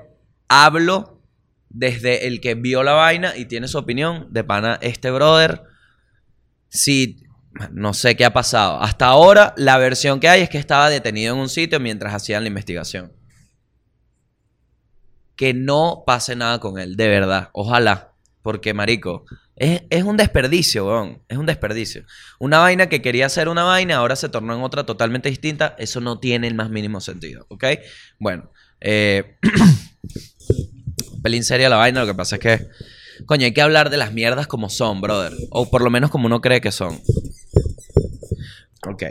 [0.48, 1.22] hablo
[1.68, 5.64] desde el que vio la vaina y tiene su opinión de pana este brother.
[6.70, 7.26] Sí,
[7.74, 8.82] no sé qué ha pasado.
[8.82, 12.44] Hasta ahora la versión que hay es que estaba detenido en un sitio mientras hacían
[12.44, 13.12] la investigación.
[15.36, 17.50] Que no pase nada con él, de verdad.
[17.52, 18.14] Ojalá.
[18.48, 19.26] Porque, marico,
[19.58, 21.22] es, es un desperdicio.
[21.28, 22.06] Es un desperdicio.
[22.40, 25.76] Una vaina que quería ser una vaina, ahora se tornó en otra totalmente distinta.
[25.78, 27.66] Eso no tiene el más mínimo sentido, ¿ok?
[28.20, 29.36] Bueno, eh,
[31.24, 32.00] pelín seria la vaina.
[32.00, 32.68] Lo que pasa es que,
[33.26, 35.34] coño, hay que hablar de las mierdas como son, brother.
[35.50, 37.02] O por lo menos como uno cree que son.
[38.88, 39.04] Ok.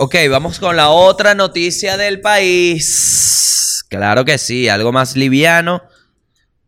[0.00, 3.84] Ok, vamos con la otra noticia del país.
[3.88, 5.80] Claro que sí, algo más liviano.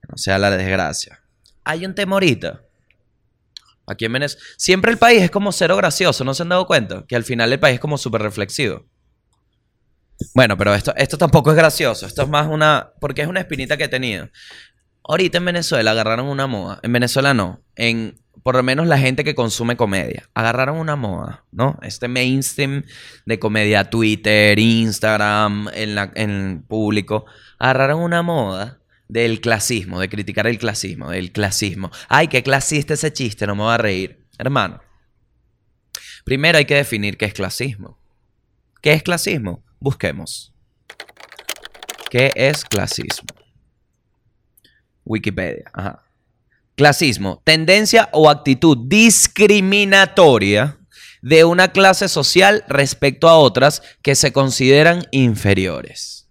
[0.05, 1.21] Que No sea la desgracia.
[1.65, 2.63] Hay un temorita.
[3.87, 4.45] Aquí en Venezuela.
[4.57, 7.05] Siempre el país es como cero gracioso, ¿no se han dado cuenta?
[7.07, 8.87] Que al final el país es como súper reflexivo.
[10.35, 12.07] Bueno, pero esto, esto tampoco es gracioso.
[12.07, 12.93] Esto es más una.
[13.01, 14.29] Porque es una espinita que he tenido.
[15.03, 16.81] Ahorita en Venezuela agarraron una moda.
[16.83, 17.63] En Venezuela no.
[17.77, 20.29] En por lo menos la gente que consume comedia.
[20.35, 21.79] Agarraron una moda, ¿no?
[21.83, 22.85] Este mainstream
[23.25, 27.25] de comedia, Twitter, Instagram, en, la, en público.
[27.59, 31.91] Agarraron una moda del clasismo, de criticar el clasismo, del clasismo.
[32.09, 34.27] Ay, qué clasista ese chiste, no me va a reír.
[34.39, 34.81] Hermano,
[36.25, 37.99] primero hay que definir qué es clasismo.
[38.81, 39.65] ¿Qué es clasismo?
[39.79, 40.53] Busquemos.
[42.11, 43.29] ¿Qué es clasismo?
[45.05, 45.71] Wikipedia.
[46.77, 50.79] Clasismo, tendencia o actitud discriminatoria
[51.23, 56.24] de una clase social respecto a otras que se consideran inferiores.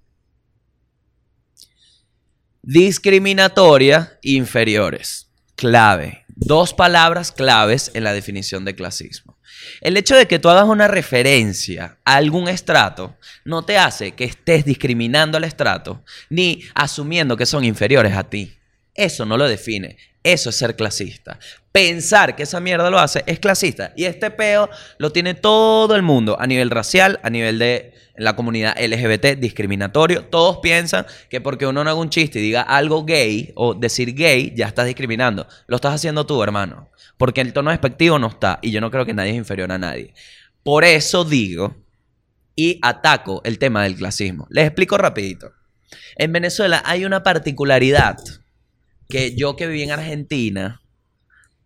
[2.66, 5.30] Discriminatoria, inferiores.
[5.58, 6.24] Clave.
[6.30, 9.38] Dos palabras claves en la definición de clasismo.
[9.82, 14.24] El hecho de que tú hagas una referencia a algún estrato no te hace que
[14.24, 18.58] estés discriminando al estrato ni asumiendo que son inferiores a ti.
[18.96, 19.98] Eso no lo define.
[20.24, 21.38] Eso es ser clasista.
[21.72, 23.92] Pensar que esa mierda lo hace es clasista.
[23.98, 28.36] Y este peo lo tiene todo el mundo a nivel racial, a nivel de la
[28.36, 30.26] comunidad LGBT, discriminatorio.
[30.26, 34.14] Todos piensan que porque uno no haga un chiste y diga algo gay o decir
[34.14, 35.48] gay, ya estás discriminando.
[35.68, 36.90] Lo estás haciendo tú, hermano.
[37.18, 38.60] Porque el tono despectivo no está.
[38.62, 40.14] Y yo no creo que nadie es inferior a nadie.
[40.64, 41.76] Por eso digo
[42.56, 44.48] y ataco el tema del clasismo.
[44.50, 45.52] Les explico rapidito.
[46.16, 48.18] En Venezuela hay una particularidad
[49.14, 50.82] que yo que viví en Argentina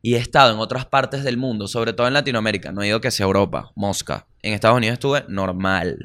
[0.02, 3.00] y he estado en otras partes del mundo, sobre todo en Latinoamérica, no he ido
[3.00, 4.28] que sea Europa, Mosca.
[4.42, 5.98] En Estados Unidos estuve normal,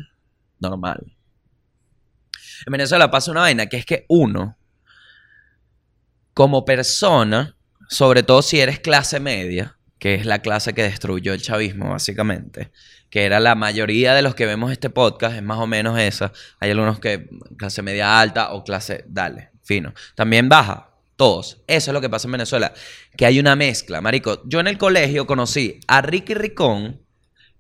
[0.61, 1.17] normal.
[2.65, 4.57] En Venezuela pasa una vaina que es que uno,
[6.33, 7.57] como persona,
[7.89, 12.71] sobre todo si eres clase media, que es la clase que destruyó el chavismo básicamente,
[13.11, 16.33] que era la mayoría de los que vemos este podcast, es más o menos esa.
[16.61, 17.29] Hay algunos que
[17.59, 19.93] clase media alta o clase, dale, fino.
[20.15, 21.63] También baja, todos.
[21.67, 22.73] Eso es lo que pasa en Venezuela.
[23.17, 24.43] Que hay una mezcla, marico.
[24.45, 27.05] Yo en el colegio conocí a Ricky Ricón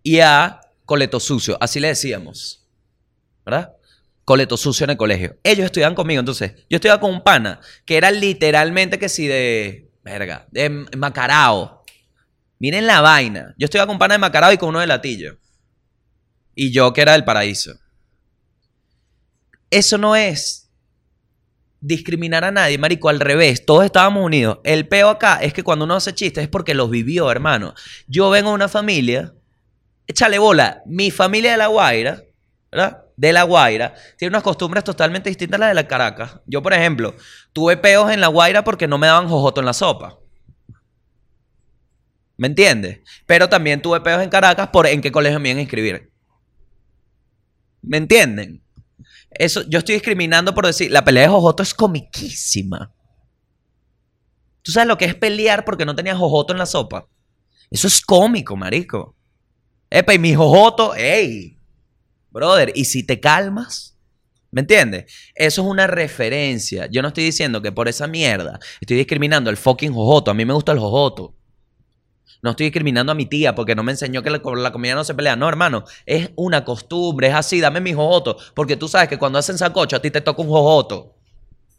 [0.03, 1.57] y a Coleto Sucio.
[1.61, 2.67] Así le decíamos.
[3.45, 3.73] ¿Verdad?
[4.25, 5.39] Coleto Sucio en el colegio.
[5.43, 6.21] Ellos estudiaban conmigo.
[6.21, 9.91] Entonces, yo estudiaba con un pana que era literalmente que si de...
[10.03, 10.47] Verga.
[10.51, 11.85] De Macarao.
[12.59, 13.55] Miren la vaina.
[13.59, 15.39] Yo estudiaba con un pana de Macarao y con uno de Latillo.
[16.55, 17.75] Y yo que era del paraíso.
[19.71, 20.62] Eso no es
[21.83, 24.61] discriminar a nadie, marico, al revés, todos estábamos unidos.
[24.64, 27.74] El peo acá es que cuando uno hace chistes es porque los vivió, hermano.
[28.07, 29.35] Yo vengo de una familia,
[30.07, 32.22] échale bola, mi familia de La Guaira,
[32.70, 33.05] ¿verdad?
[33.16, 36.41] De La Guaira, tiene unas costumbres totalmente distintas a las de la Caracas.
[36.47, 37.14] Yo, por ejemplo,
[37.53, 40.18] tuve peos en La Guaira porque no me daban jojoto en la sopa.
[42.37, 43.01] ¿Me entiendes?
[43.26, 46.12] Pero también tuve peos en Caracas por en qué colegio me iban a inscribir.
[47.83, 48.62] ¿Me entienden?
[49.43, 52.95] Eso, yo estoy discriminando por decir, la pelea de Jojoto es comiquísima.
[54.62, 57.09] ¿Tú sabes lo que es pelear porque no tenías Jojoto en la sopa?
[57.68, 59.16] Eso es cómico, marico.
[59.90, 61.59] Epa, y mi Jojoto, ey,
[62.30, 63.99] brother, ¿y si te calmas?
[64.53, 65.12] ¿Me entiendes?
[65.34, 66.86] Eso es una referencia.
[66.86, 70.30] Yo no estoy diciendo que por esa mierda estoy discriminando el fucking Jojoto.
[70.30, 71.34] A mí me gusta el Jojoto.
[72.43, 74.40] No estoy discriminando a mi tía porque no me enseñó que la,
[74.72, 75.36] comida no se pelea.
[75.36, 75.84] No, hermano.
[76.07, 77.61] Es una costumbre, es así.
[77.61, 78.36] Dame mi jojoto.
[78.55, 81.14] Porque tú sabes que cuando hacen sacocho a ti te toca un jojoto.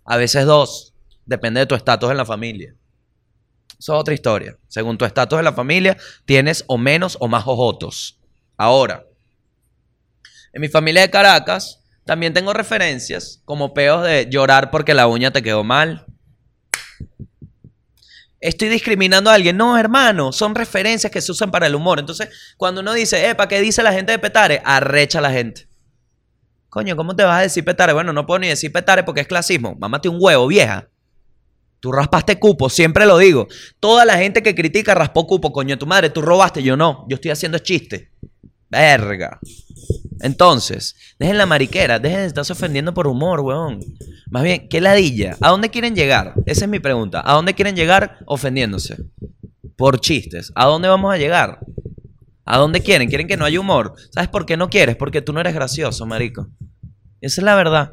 [0.05, 0.93] A veces dos.
[1.25, 2.73] Depende de tu estatus en la familia.
[3.77, 4.57] Eso es otra historia.
[4.69, 8.17] Según tu estatus en la familia, tienes o menos o más jojotos.
[8.55, 9.05] Ahora,
[10.53, 15.31] en mi familia de Caracas, también tengo referencias como peos de llorar porque la uña
[15.31, 16.05] te quedó mal.
[18.43, 19.55] Estoy discriminando a alguien.
[19.55, 21.99] No, hermano, son referencias que se usan para el humor.
[21.99, 22.27] Entonces,
[22.57, 24.61] cuando uno dice, epa, ¿qué dice la gente de Petare?
[24.65, 25.69] Arrecha a la gente.
[26.67, 27.93] Coño, ¿cómo te vas a decir Petare?
[27.93, 29.77] Bueno, no puedo ni decir Petare porque es clasismo.
[29.79, 30.89] Mámate un huevo, vieja.
[31.79, 33.47] Tú raspaste cupo, siempre lo digo.
[33.79, 37.05] Toda la gente que critica raspó cupo, coño, tu madre, tú robaste, yo no.
[37.07, 38.11] Yo estoy haciendo chiste.
[38.73, 39.39] Verga.
[40.21, 43.79] Entonces, dejen la mariquera, dejen de estarse ofendiendo por humor, weón.
[44.31, 45.37] Más bien, ¿qué ladilla?
[45.41, 46.33] ¿A dónde quieren llegar?
[46.47, 47.21] Esa es mi pregunta.
[47.23, 48.97] ¿A dónde quieren llegar ofendiéndose?
[49.77, 50.51] Por chistes.
[50.55, 51.59] ¿A dónde vamos a llegar?
[52.45, 53.09] ¿A dónde quieren?
[53.09, 53.93] ¿Quieren que no haya humor?
[54.09, 54.95] ¿Sabes por qué no quieres?
[54.95, 56.47] Porque tú no eres gracioso, marico.
[57.21, 57.91] Esa es la verdad.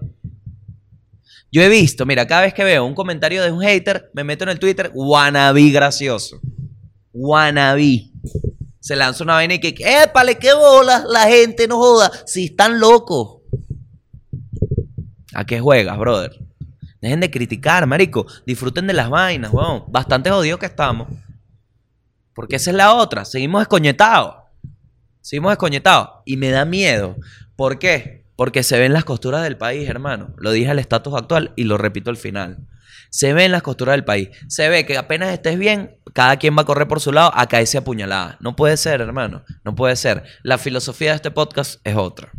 [1.53, 4.45] Yo he visto, mira, cada vez que veo un comentario de un hater, me meto
[4.45, 6.41] en el Twitter, wannabe gracioso.
[7.13, 8.11] Wannabe.
[8.91, 12.81] Se lanza una vaina y que, épale, qué bolas, la gente no joda, si están
[12.81, 13.37] locos.
[15.33, 16.37] ¿A qué juegas, brother?
[17.01, 18.27] Dejen de criticar, marico.
[18.45, 19.85] Disfruten de las vainas, weón.
[19.87, 21.07] Bastante jodidos que estamos.
[22.35, 23.25] Porque esa es la otra.
[23.25, 24.35] Seguimos escoñetados.
[25.21, 26.09] Seguimos escoñetados.
[26.25, 27.15] Y me da miedo.
[27.55, 28.25] ¿Por qué?
[28.35, 30.35] Porque se ven las costuras del país, hermano.
[30.37, 32.67] Lo dije al estatus actual y lo repito al final.
[33.11, 34.29] Se ven las costuras del país.
[34.49, 37.47] Se ve que apenas estés bien, cada quien va a correr por su lado a
[37.47, 38.37] caerse apuñalada.
[38.41, 39.45] No puede ser, hermano.
[39.65, 40.25] No puede ser.
[40.43, 42.33] La filosofía de este podcast es otra.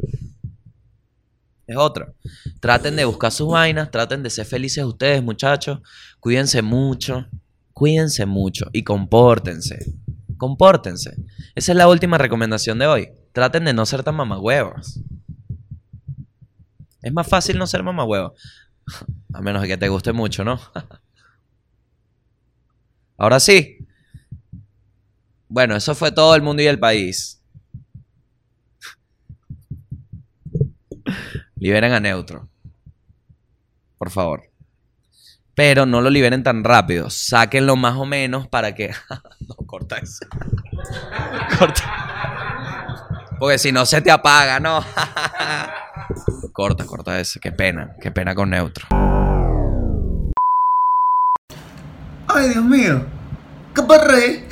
[1.68, 2.14] Es otra.
[2.60, 5.80] Traten de buscar sus vainas, traten de ser felices ustedes, muchachos.
[6.20, 7.28] Cuídense mucho.
[7.74, 9.93] Cuídense mucho y compórtense.
[10.38, 11.16] Compórtense.
[11.56, 13.10] Esa es la última recomendación de hoy.
[13.32, 14.99] Traten de no ser tan mamagüevos.
[17.02, 18.36] Es más fácil no ser mamagüevo.
[19.34, 20.59] A menos que te guste mucho, ¿no?
[23.17, 23.77] Ahora sí.
[25.47, 27.41] Bueno, eso fue todo el mundo y el país.
[31.55, 32.49] Liberen a Neutro.
[33.97, 34.49] Por favor.
[35.53, 37.09] Pero no lo liberen tan rápido.
[37.09, 38.89] Sáquenlo más o menos para que.
[39.47, 40.25] no, corta eso.
[41.59, 42.41] corta.
[43.42, 44.86] Porque si no se te apaga, no.
[46.54, 47.39] corta, corta eso.
[47.42, 47.96] Qué pena.
[48.00, 48.86] Qué pena con Neutro.
[52.28, 53.04] Ay, Dios mío.
[53.74, 54.48] ¿Qué parré?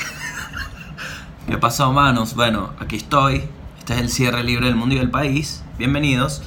[1.48, 2.34] ¿Qué pasó, manos?
[2.34, 3.44] Bueno, aquí estoy.
[3.78, 5.64] Este es el cierre libre del mundo y del país.
[5.78, 6.42] Bienvenidos.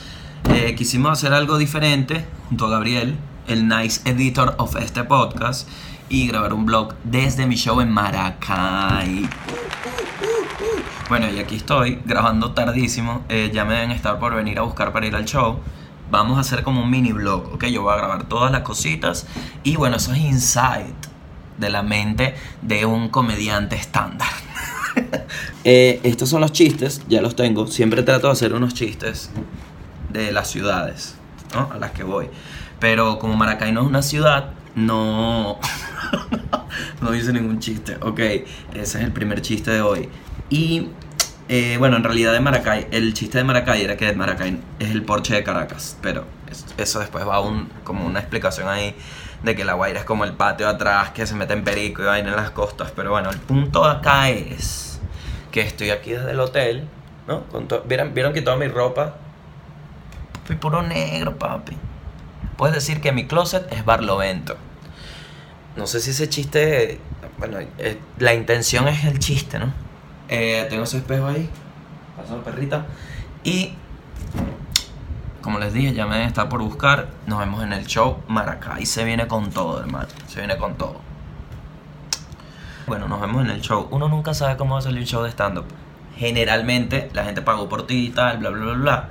[0.52, 3.16] Eh, quisimos hacer algo diferente junto a Gabriel,
[3.46, 5.68] el nice editor of este podcast,
[6.12, 9.26] y grabar un blog desde mi show en Maracay.
[11.08, 13.24] Bueno, y aquí estoy grabando tardísimo.
[13.30, 15.60] Eh, ya me deben estar por venir a buscar para ir al show.
[16.10, 17.64] Vamos a hacer como un mini blog, ¿ok?
[17.64, 19.26] Yo voy a grabar todas las cositas.
[19.64, 20.94] Y bueno, eso es insight
[21.56, 24.28] de la mente de un comediante estándar.
[25.64, 27.66] Eh, estos son los chistes, ya los tengo.
[27.68, 29.30] Siempre trato de hacer unos chistes
[30.10, 31.14] de las ciudades
[31.54, 31.70] ¿no?
[31.72, 32.28] a las que voy.
[32.80, 35.58] Pero como Maracay no es una ciudad, no,
[37.00, 37.96] no hice ningún chiste.
[38.00, 38.44] Ok, ese
[38.74, 40.08] es el primer chiste de hoy.
[40.50, 40.88] Y
[41.48, 45.02] eh, bueno, en realidad de Maracay, el chiste de Maracay era que Maracay es el
[45.02, 45.96] Porsche de Caracas.
[46.02, 48.94] Pero es- eso después va un, como una explicación ahí
[49.42, 52.04] de que la Guaira es como el patio atrás que se mete en perico y
[52.06, 52.92] vaina en las costas.
[52.94, 55.00] Pero bueno, el punto acá es
[55.50, 56.84] que estoy aquí desde el hotel,
[57.26, 57.44] ¿no?
[57.44, 59.16] Con ¿Vieron, Vieron que toda mi ropa
[60.44, 61.76] Fui puro negro, papi.
[62.56, 64.56] Puedes decir que mi closet es barlovento.
[65.76, 67.00] No sé si ese chiste.
[67.38, 69.72] Bueno, eh, la intención es el chiste, ¿no?
[70.28, 71.48] Eh, tengo ese espejo ahí.
[72.16, 72.86] Pasó la perrita.
[73.44, 73.74] Y.
[75.40, 77.08] Como les dije, ya me deben estar por buscar.
[77.26, 78.86] Nos vemos en el show Maracay.
[78.86, 80.08] Se viene con todo, hermano.
[80.28, 81.00] Se viene con todo.
[82.86, 83.88] Bueno, nos vemos en el show.
[83.90, 85.64] Uno nunca sabe cómo va a salir el show de stand-up.
[86.16, 89.08] Generalmente la gente pagó por ti y tal, bla, bla, bla, bla.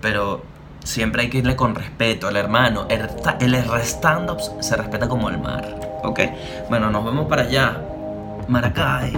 [0.00, 0.44] Pero
[0.84, 2.86] siempre hay que irle con respeto al hermano.
[2.88, 3.08] El,
[3.40, 6.00] el stand-up se respeta como el mar.
[6.02, 6.20] ¿Ok?
[6.68, 7.76] Bueno, nos vemos para allá.
[8.48, 9.14] Maracay.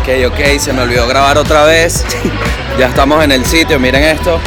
[0.00, 2.04] Ok, ok, se me olvidó grabar otra vez.
[2.78, 4.40] ya estamos en el sitio, miren esto.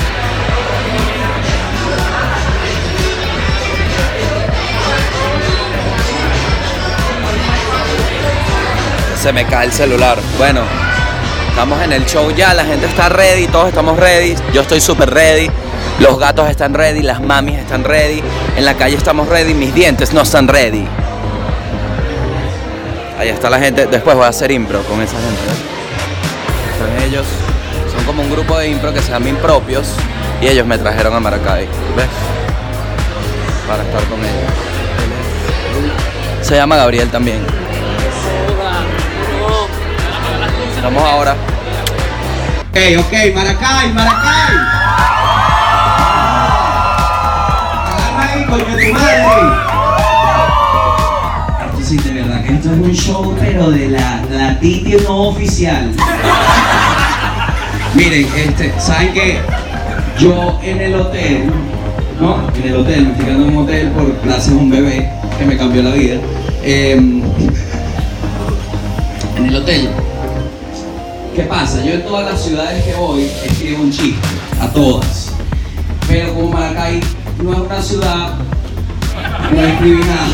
[9.16, 10.18] Se me cae el celular.
[10.40, 10.64] Bueno,
[11.52, 14.36] estamos en el show ya, la gente está ready, todos estamos ready.
[14.54, 15.50] Yo estoy súper ready.
[16.00, 18.24] Los gatos están ready, las mamis están ready.
[18.56, 20.88] En la calle estamos ready, mis dientes no están ready.
[23.20, 23.86] Ahí está la gente.
[23.86, 25.42] Después voy a hacer impro con esa gente.
[26.74, 27.28] Están ellos.
[27.94, 29.94] Son como un grupo de impro que se llama Impropios.
[30.42, 31.66] Y ellos me trajeron a Maracay.
[31.96, 32.08] ¿Ves?
[33.68, 34.52] Para estar con ellos.
[36.42, 37.61] Se llama Gabriel también.
[40.84, 41.36] Vamos ahora.
[42.72, 44.56] Ok, ok, Maracay, Maracay.
[47.86, 49.24] Agarra ahí, coño, tu madre.
[51.68, 55.30] Esto sí, de verdad que esto es un show, pero de la, la Titi no
[55.30, 55.92] oficial.
[57.94, 59.40] Miren, este, ¿saben qué?
[60.18, 61.52] Yo en el hotel,
[62.20, 62.50] ¿no?
[62.56, 65.46] En el hotel, me estoy quedando en un hotel por gracias a un bebé que
[65.46, 66.16] me cambió la vida.
[66.64, 67.22] Em,
[69.38, 69.90] en el hotel,
[71.42, 71.84] ¿Qué pasa?
[71.84, 74.28] Yo en todas las ciudades que voy escribo un chiste,
[74.62, 75.32] a todas.
[76.08, 77.00] Pero como Maracay
[77.42, 78.34] no es una ciudad,
[79.52, 80.28] no escribí nada.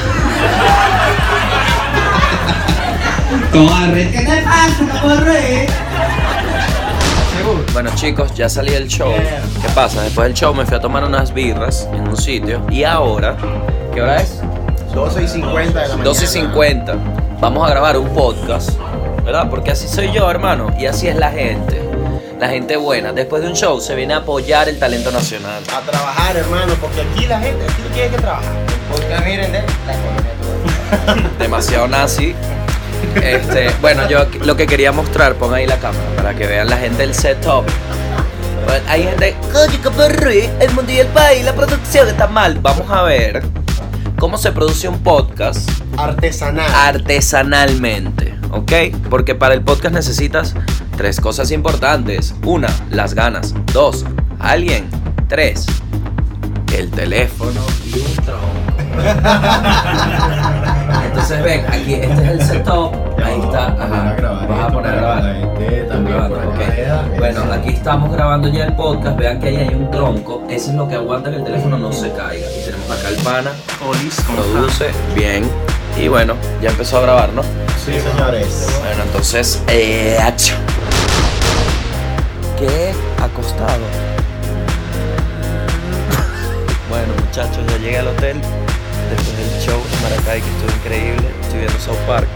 [3.53, 5.67] Toma, red, ¿qué te pasa, corre?
[7.71, 9.13] Bueno chicos, ya salí del show.
[9.61, 10.01] ¿Qué pasa?
[10.01, 12.61] Después del show me fui a tomar unas birras en un sitio.
[12.69, 13.37] Y ahora,
[13.93, 14.41] ¿qué hora es?
[14.93, 16.03] 12 y 50 de la mañana.
[16.03, 16.95] 12 y 50.
[17.39, 18.71] Vamos a grabar un podcast,
[19.28, 19.49] ¿verdad?
[19.49, 20.73] Porque así soy yo, hermano.
[20.80, 21.82] Y así es la gente.
[22.39, 23.11] La gente buena.
[23.11, 25.61] Después de un show se viene a apoyar el talento nacional.
[25.75, 28.53] A trabajar, hermano, porque aquí la gente, aquí tiene que trabajar.
[28.89, 31.30] Porque miren, de la economía.
[31.39, 32.34] Demasiado nazi.
[33.21, 36.78] Este, bueno, yo lo que quería mostrar, pon ahí la cámara para que vean la
[36.78, 37.65] gente del setup.
[38.65, 39.36] Bueno, Hay gente,
[39.84, 42.59] qué perri, el mundo y el país, la producción está mal.
[42.61, 43.43] Vamos a ver
[44.17, 46.71] cómo se produce un podcast Artesanal.
[46.73, 48.71] artesanalmente, ¿ok?
[49.09, 50.55] Porque para el podcast necesitas
[50.95, 52.35] tres cosas importantes.
[52.43, 53.53] Una, las ganas.
[53.73, 54.05] Dos,
[54.39, 54.89] alguien.
[55.27, 55.65] Tres,
[56.75, 58.67] el teléfono y un tronco.
[61.05, 62.93] Entonces ven, aquí este es el setup.
[63.23, 63.67] Ahí está.
[63.67, 64.15] Ajá.
[64.47, 65.47] Vas a poner a grabar.
[67.17, 69.17] Bueno, aquí estamos grabando ya el podcast.
[69.17, 70.43] Vean que ahí hay un tronco.
[70.49, 72.47] Eso es lo que aguanta que el teléfono no se caiga.
[72.49, 73.51] Y tenemos acá el pana.
[74.35, 75.43] Produce bien.
[75.99, 77.41] Y bueno, ya empezó a grabar, ¿no?
[77.88, 78.67] Sí, señores.
[78.81, 80.59] Bueno, entonces, eh, acción.
[82.59, 82.93] ¿Qué?
[83.23, 83.79] Acostado.
[86.89, 88.41] Bueno, muchachos, ya llegué al hotel.
[89.09, 91.29] Después del show en Maracay, que estuvo increíble.
[91.43, 92.27] Estoy viendo South Park.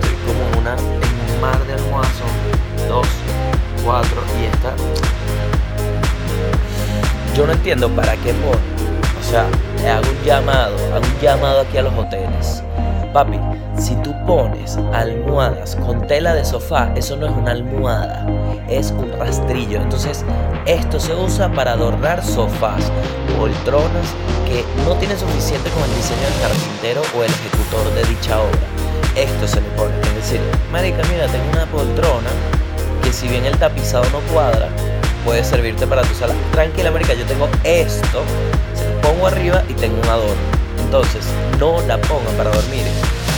[0.00, 2.24] Estoy como en, una, en un mar de almuerzo.
[2.88, 3.06] Dos,
[3.84, 4.74] cuatro, y esta.
[7.36, 8.58] Yo no entiendo para qué ponen.
[9.20, 9.46] O sea,
[9.80, 12.64] le hago un llamado, hago un llamado aquí a los hoteles.
[13.12, 13.38] Papi,
[13.78, 18.26] si tú pones almohadas con tela de sofá, eso no es una almohada,
[18.70, 19.82] es un rastrillo.
[19.82, 20.24] Entonces,
[20.64, 22.90] esto se usa para adornar sofás,
[23.38, 24.14] poltronas
[24.46, 28.60] que no tienen suficiente con el diseño del carpintero o el ejecutor de dicha obra.
[29.14, 30.40] Esto se le pone, es decir,
[30.72, 32.30] marica, mira, tengo una poltrona
[33.02, 34.68] que si bien el tapizado no cuadra,
[35.22, 36.32] puede servirte para tu sala.
[36.52, 38.22] Tranquila, marica, yo tengo esto,
[38.72, 40.61] se lo pongo arriba y tengo un adorno.
[40.92, 41.24] Entonces,
[41.58, 42.84] no la pongan para dormir.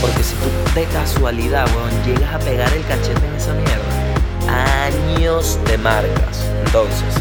[0.01, 5.57] Porque si tú de casualidad, weón, llegas a pegar el cachete en esa mierda, años
[5.63, 6.45] de marcas.
[6.65, 7.15] Entonces,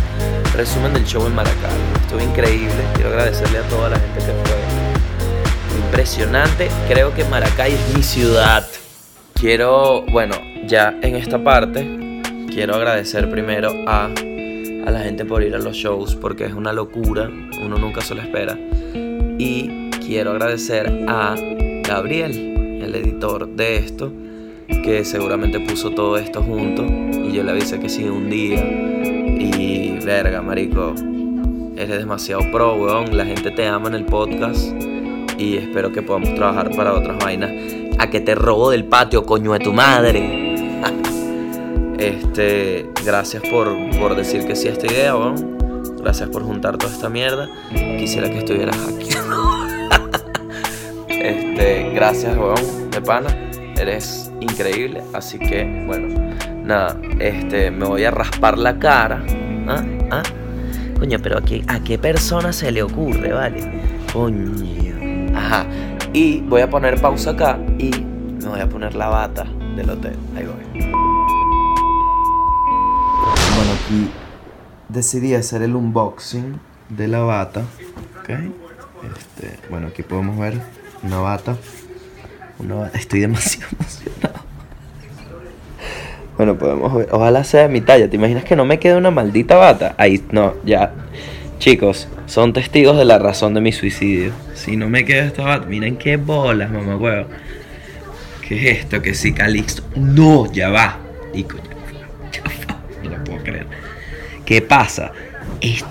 [0.52, 1.78] resumen del show en Maracay.
[2.02, 2.74] Estuvo increíble.
[2.94, 5.78] Quiero agradecerle a toda la gente que fue.
[5.85, 6.69] Impresionante.
[6.89, 8.66] Creo que Maracay es mi ciudad.
[9.35, 10.35] Quiero, bueno,
[10.66, 15.77] ya en esta parte, quiero agradecer primero a, a la gente por ir a los
[15.77, 17.31] shows, porque es una locura.
[17.62, 18.59] Uno nunca se lo espera.
[19.39, 21.35] Y quiero agradecer a
[21.86, 24.12] Gabriel, el editor de esto,
[24.68, 26.85] que seguramente puso todo esto junto.
[26.85, 28.62] Y yo le avisé que sí un día.
[28.62, 30.94] Y verga, marico,
[31.76, 33.16] eres demasiado pro, weón.
[33.16, 34.72] La gente te ama en el podcast.
[35.39, 37.51] Y espero que podamos trabajar para otras vainas.
[37.98, 40.55] A que te robo del patio, coño de tu madre.
[41.97, 45.56] Este, gracias por, por decir que sí a esta idea, weón.
[45.98, 47.48] Gracias por juntar toda esta mierda.
[47.98, 49.09] Quisiera que estuvieras aquí.
[51.25, 53.35] Este, gracias, weón, de pana.
[53.79, 55.03] Eres increíble.
[55.15, 56.15] Así que, bueno,
[56.63, 59.25] nada, este, me voy a raspar la cara.
[59.67, 59.83] ¿Ah?
[60.11, 60.23] ¿Ah?
[60.99, 64.05] Coño, pero ¿a qué, ¿a qué persona se le ocurre, vale?
[64.13, 64.53] Coño.
[65.35, 65.65] Ajá.
[66.13, 67.91] Y voy a poner pausa acá y
[68.43, 69.47] me voy a poner la bata
[69.77, 70.17] del hotel.
[70.37, 70.93] Ahí voy.
[73.55, 74.11] Bueno, aquí
[74.91, 76.61] decidí hacer el unboxing
[76.91, 77.63] de la bata.
[78.21, 78.29] ¿Ok?
[78.29, 80.61] Este, bueno, aquí podemos ver
[81.05, 81.56] una bata.
[82.59, 82.98] Una bata.
[82.98, 84.44] Estoy demasiado emocionado.
[86.36, 87.09] Bueno, podemos ver.
[87.12, 88.09] Ojalá sea de mi talla.
[88.09, 89.94] ¿Te imaginas que no me quede una maldita bata?
[89.98, 90.93] Ahí, no, ya.
[91.59, 94.32] Chicos, son testigos de la razón de mi suicidio.
[94.55, 97.28] Si no me queda esta bata, miren qué bolas, mamá huevo.
[98.47, 99.01] ¿Qué es esto?
[99.01, 99.82] Que si Calixto.
[99.94, 100.98] No, ya va.
[101.32, 101.55] Ya va.
[102.32, 102.81] Ya va.
[103.02, 103.66] No lo puedo creer.
[104.44, 105.12] ¿Qué pasa?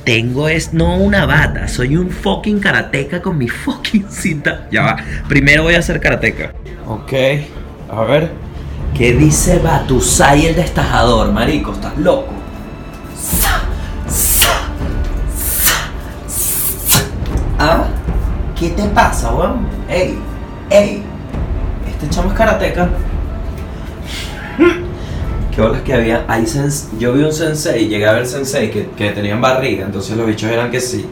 [0.04, 4.68] Tengo es no una bata, soy un fucking karateca con mi fucking cinta.
[4.72, 4.98] Ya va.
[5.28, 6.54] Primero voy a hacer karateca.
[6.88, 7.14] Ok,
[7.90, 8.32] a ver.
[8.96, 11.72] ¿Qué dice Batusai el destajador, marico?
[11.72, 12.32] ¿Estás loco?
[17.58, 17.86] ¿Ah?
[18.60, 19.68] ¿Qué te pasa, weón?
[19.90, 20.18] Ey,
[20.70, 21.04] ey.
[21.88, 22.90] Este chamo es karateca.
[25.56, 26.26] Qué bolas que había.
[26.28, 30.18] Hay sens- yo vi un sensei, llegué a ver sensei que, que tenían barriga, entonces
[30.18, 31.06] los bichos eran que sí.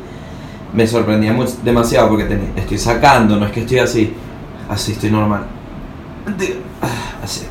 [0.73, 4.13] Me sorprendía mucho, demasiado porque estoy sacando, no es que estoy así.
[4.69, 5.45] Así estoy normal.
[6.81, 6.87] Ah,
[7.23, 7.41] Así.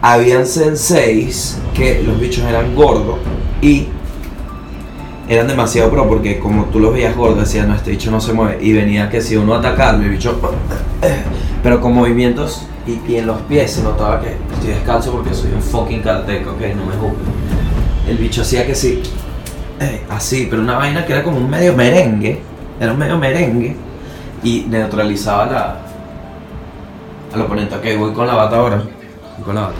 [0.00, 3.18] Habían senseis que los bichos eran gordos
[3.60, 3.88] y
[5.28, 8.32] eran demasiado pro porque como tú los veías gordos decían no este bicho no se
[8.32, 10.40] mueve y venía que si uno atacarlo el bicho
[11.62, 15.62] pero con movimientos y, en los pies se notaba que estoy descalzo porque soy un
[15.62, 17.48] fucking karateca, ok, no me juzguen.
[18.08, 19.02] El bicho hacía que sí,
[19.80, 22.40] eh, así, pero una vaina que era como un medio merengue,
[22.80, 23.76] era un medio merengue
[24.42, 25.76] y neutralizaba la,
[27.34, 27.74] al oponente.
[27.74, 28.76] Ok, voy con la bata ahora.
[28.76, 29.74] Voy con la bata.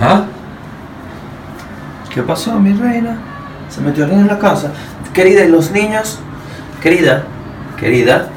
[0.00, 0.24] ¿Ah?
[2.12, 3.18] ¿Qué pasó, mi reina?
[3.68, 4.72] Se metió alguien en la casa.
[5.12, 6.18] Querida, ¿y los niños?
[6.80, 7.24] Querida,
[7.78, 8.28] querida,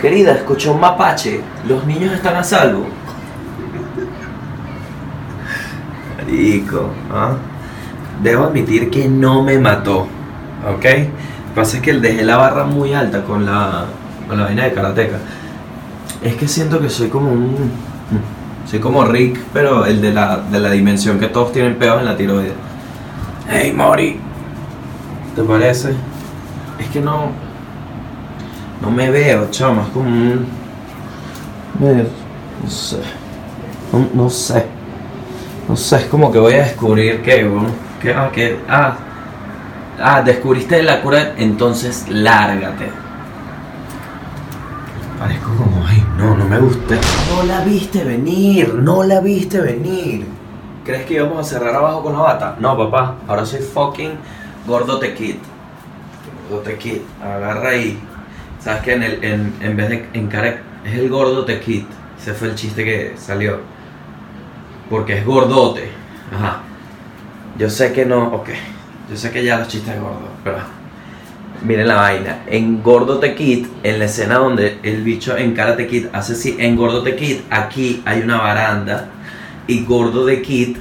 [0.00, 1.40] querida, escuché un mapache.
[1.68, 2.86] Los niños están a salvo.
[6.16, 7.34] Marico, ¿ah?
[8.22, 10.06] Debo admitir que no me mató,
[10.68, 10.74] ¿ok?
[10.74, 11.10] Lo que
[11.54, 13.86] pasa es que dejé la barra muy alta con la,
[14.28, 15.18] con la vaina de karateca.
[16.22, 17.70] Es que siento que soy como un...
[18.66, 22.04] Soy como Rick, pero el de la, de la dimensión que todos tienen peos en
[22.04, 22.52] la tiroides.
[23.48, 24.20] Hey, Mori.
[25.34, 25.94] ¿Te parece?
[26.78, 27.49] Es que no...
[28.80, 30.46] No me veo, chama, es como un...
[31.78, 33.00] No sé.
[33.92, 34.66] No, no sé.
[35.68, 37.68] No sé, es como que voy a descubrir que, weón.
[38.00, 38.96] Que, ah, que, ah.
[40.02, 42.90] Ah, descubriste la cura, entonces lárgate.
[45.18, 46.96] Parezco como, ay, no, no me gusta.
[47.34, 50.26] No la viste venir, no la viste venir.
[50.84, 52.56] ¿Crees que íbamos a cerrar abajo con la bata?
[52.58, 54.12] No, papá, ahora soy fucking
[54.66, 55.36] gordo te kid.
[56.48, 57.98] Gordo te kid, agarra ahí.
[58.62, 61.84] ¿Sabes que en, el, en, en vez de en cara es el gordo te kid?
[62.20, 63.60] Ese fue el chiste que salió.
[64.90, 65.88] Porque es gordote.
[66.34, 66.62] Ajá.
[67.58, 68.50] Yo sé que no, ok.
[69.10, 70.58] Yo sé que ya los chistes gordos, pero
[71.64, 72.42] miren la vaina.
[72.46, 76.56] En Gordo Te Kid, en la escena donde el bicho en Karate Kid hace así,
[76.58, 79.08] en Gordo Te Kid, aquí hay una baranda
[79.66, 80.76] y Gordo de Kid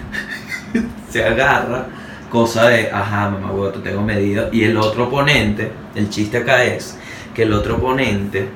[1.09, 1.87] se agarra,
[2.29, 4.49] cosa de, ajá, mamá, huevo, te tengo medido.
[4.51, 6.98] Y el otro oponente, el chiste acá es
[7.39, 8.49] que el otro oponente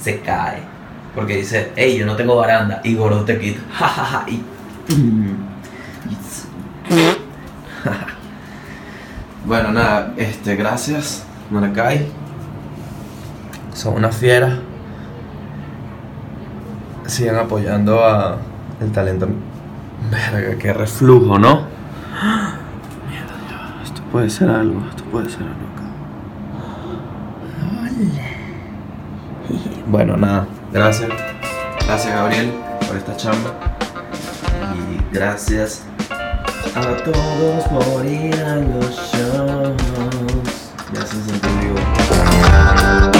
[0.00, 0.62] se cae.
[1.14, 2.80] Porque dice, hey, yo no tengo baranda.
[2.82, 4.42] Y Gordo Te Kid, jajaja, y...
[9.44, 12.08] Bueno, nada, este, gracias, Maracay.
[13.74, 14.60] Son una fiera.
[17.04, 18.38] Sigan apoyando a
[18.80, 19.28] el talento.
[20.10, 21.60] Verga, qué reflujo, ¿no?
[23.08, 25.65] Mierda, esto puede ser algo, esto puede ser algo.
[29.86, 31.08] Bueno, nada, gracias.
[31.86, 32.52] Gracias, Gabriel,
[32.86, 33.54] por esta chamba.
[34.74, 35.82] Y gracias
[36.74, 39.76] a todos por ir a los shows.
[40.92, 43.15] Ya se siente vivo.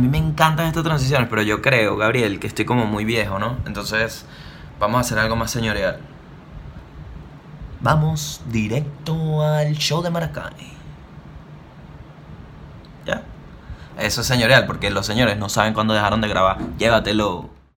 [0.00, 3.58] Mí me encantan estas transiciones, pero yo creo, Gabriel, que estoy como muy viejo, ¿no?
[3.66, 4.26] Entonces,
[4.78, 6.00] vamos a hacer algo más señorial.
[7.80, 10.72] Vamos directo al show de Maracay.
[13.06, 13.22] ¿Ya?
[13.98, 16.58] Eso es señorial, porque los señores no saben cuándo dejaron de grabar.
[16.78, 17.59] Llévatelo.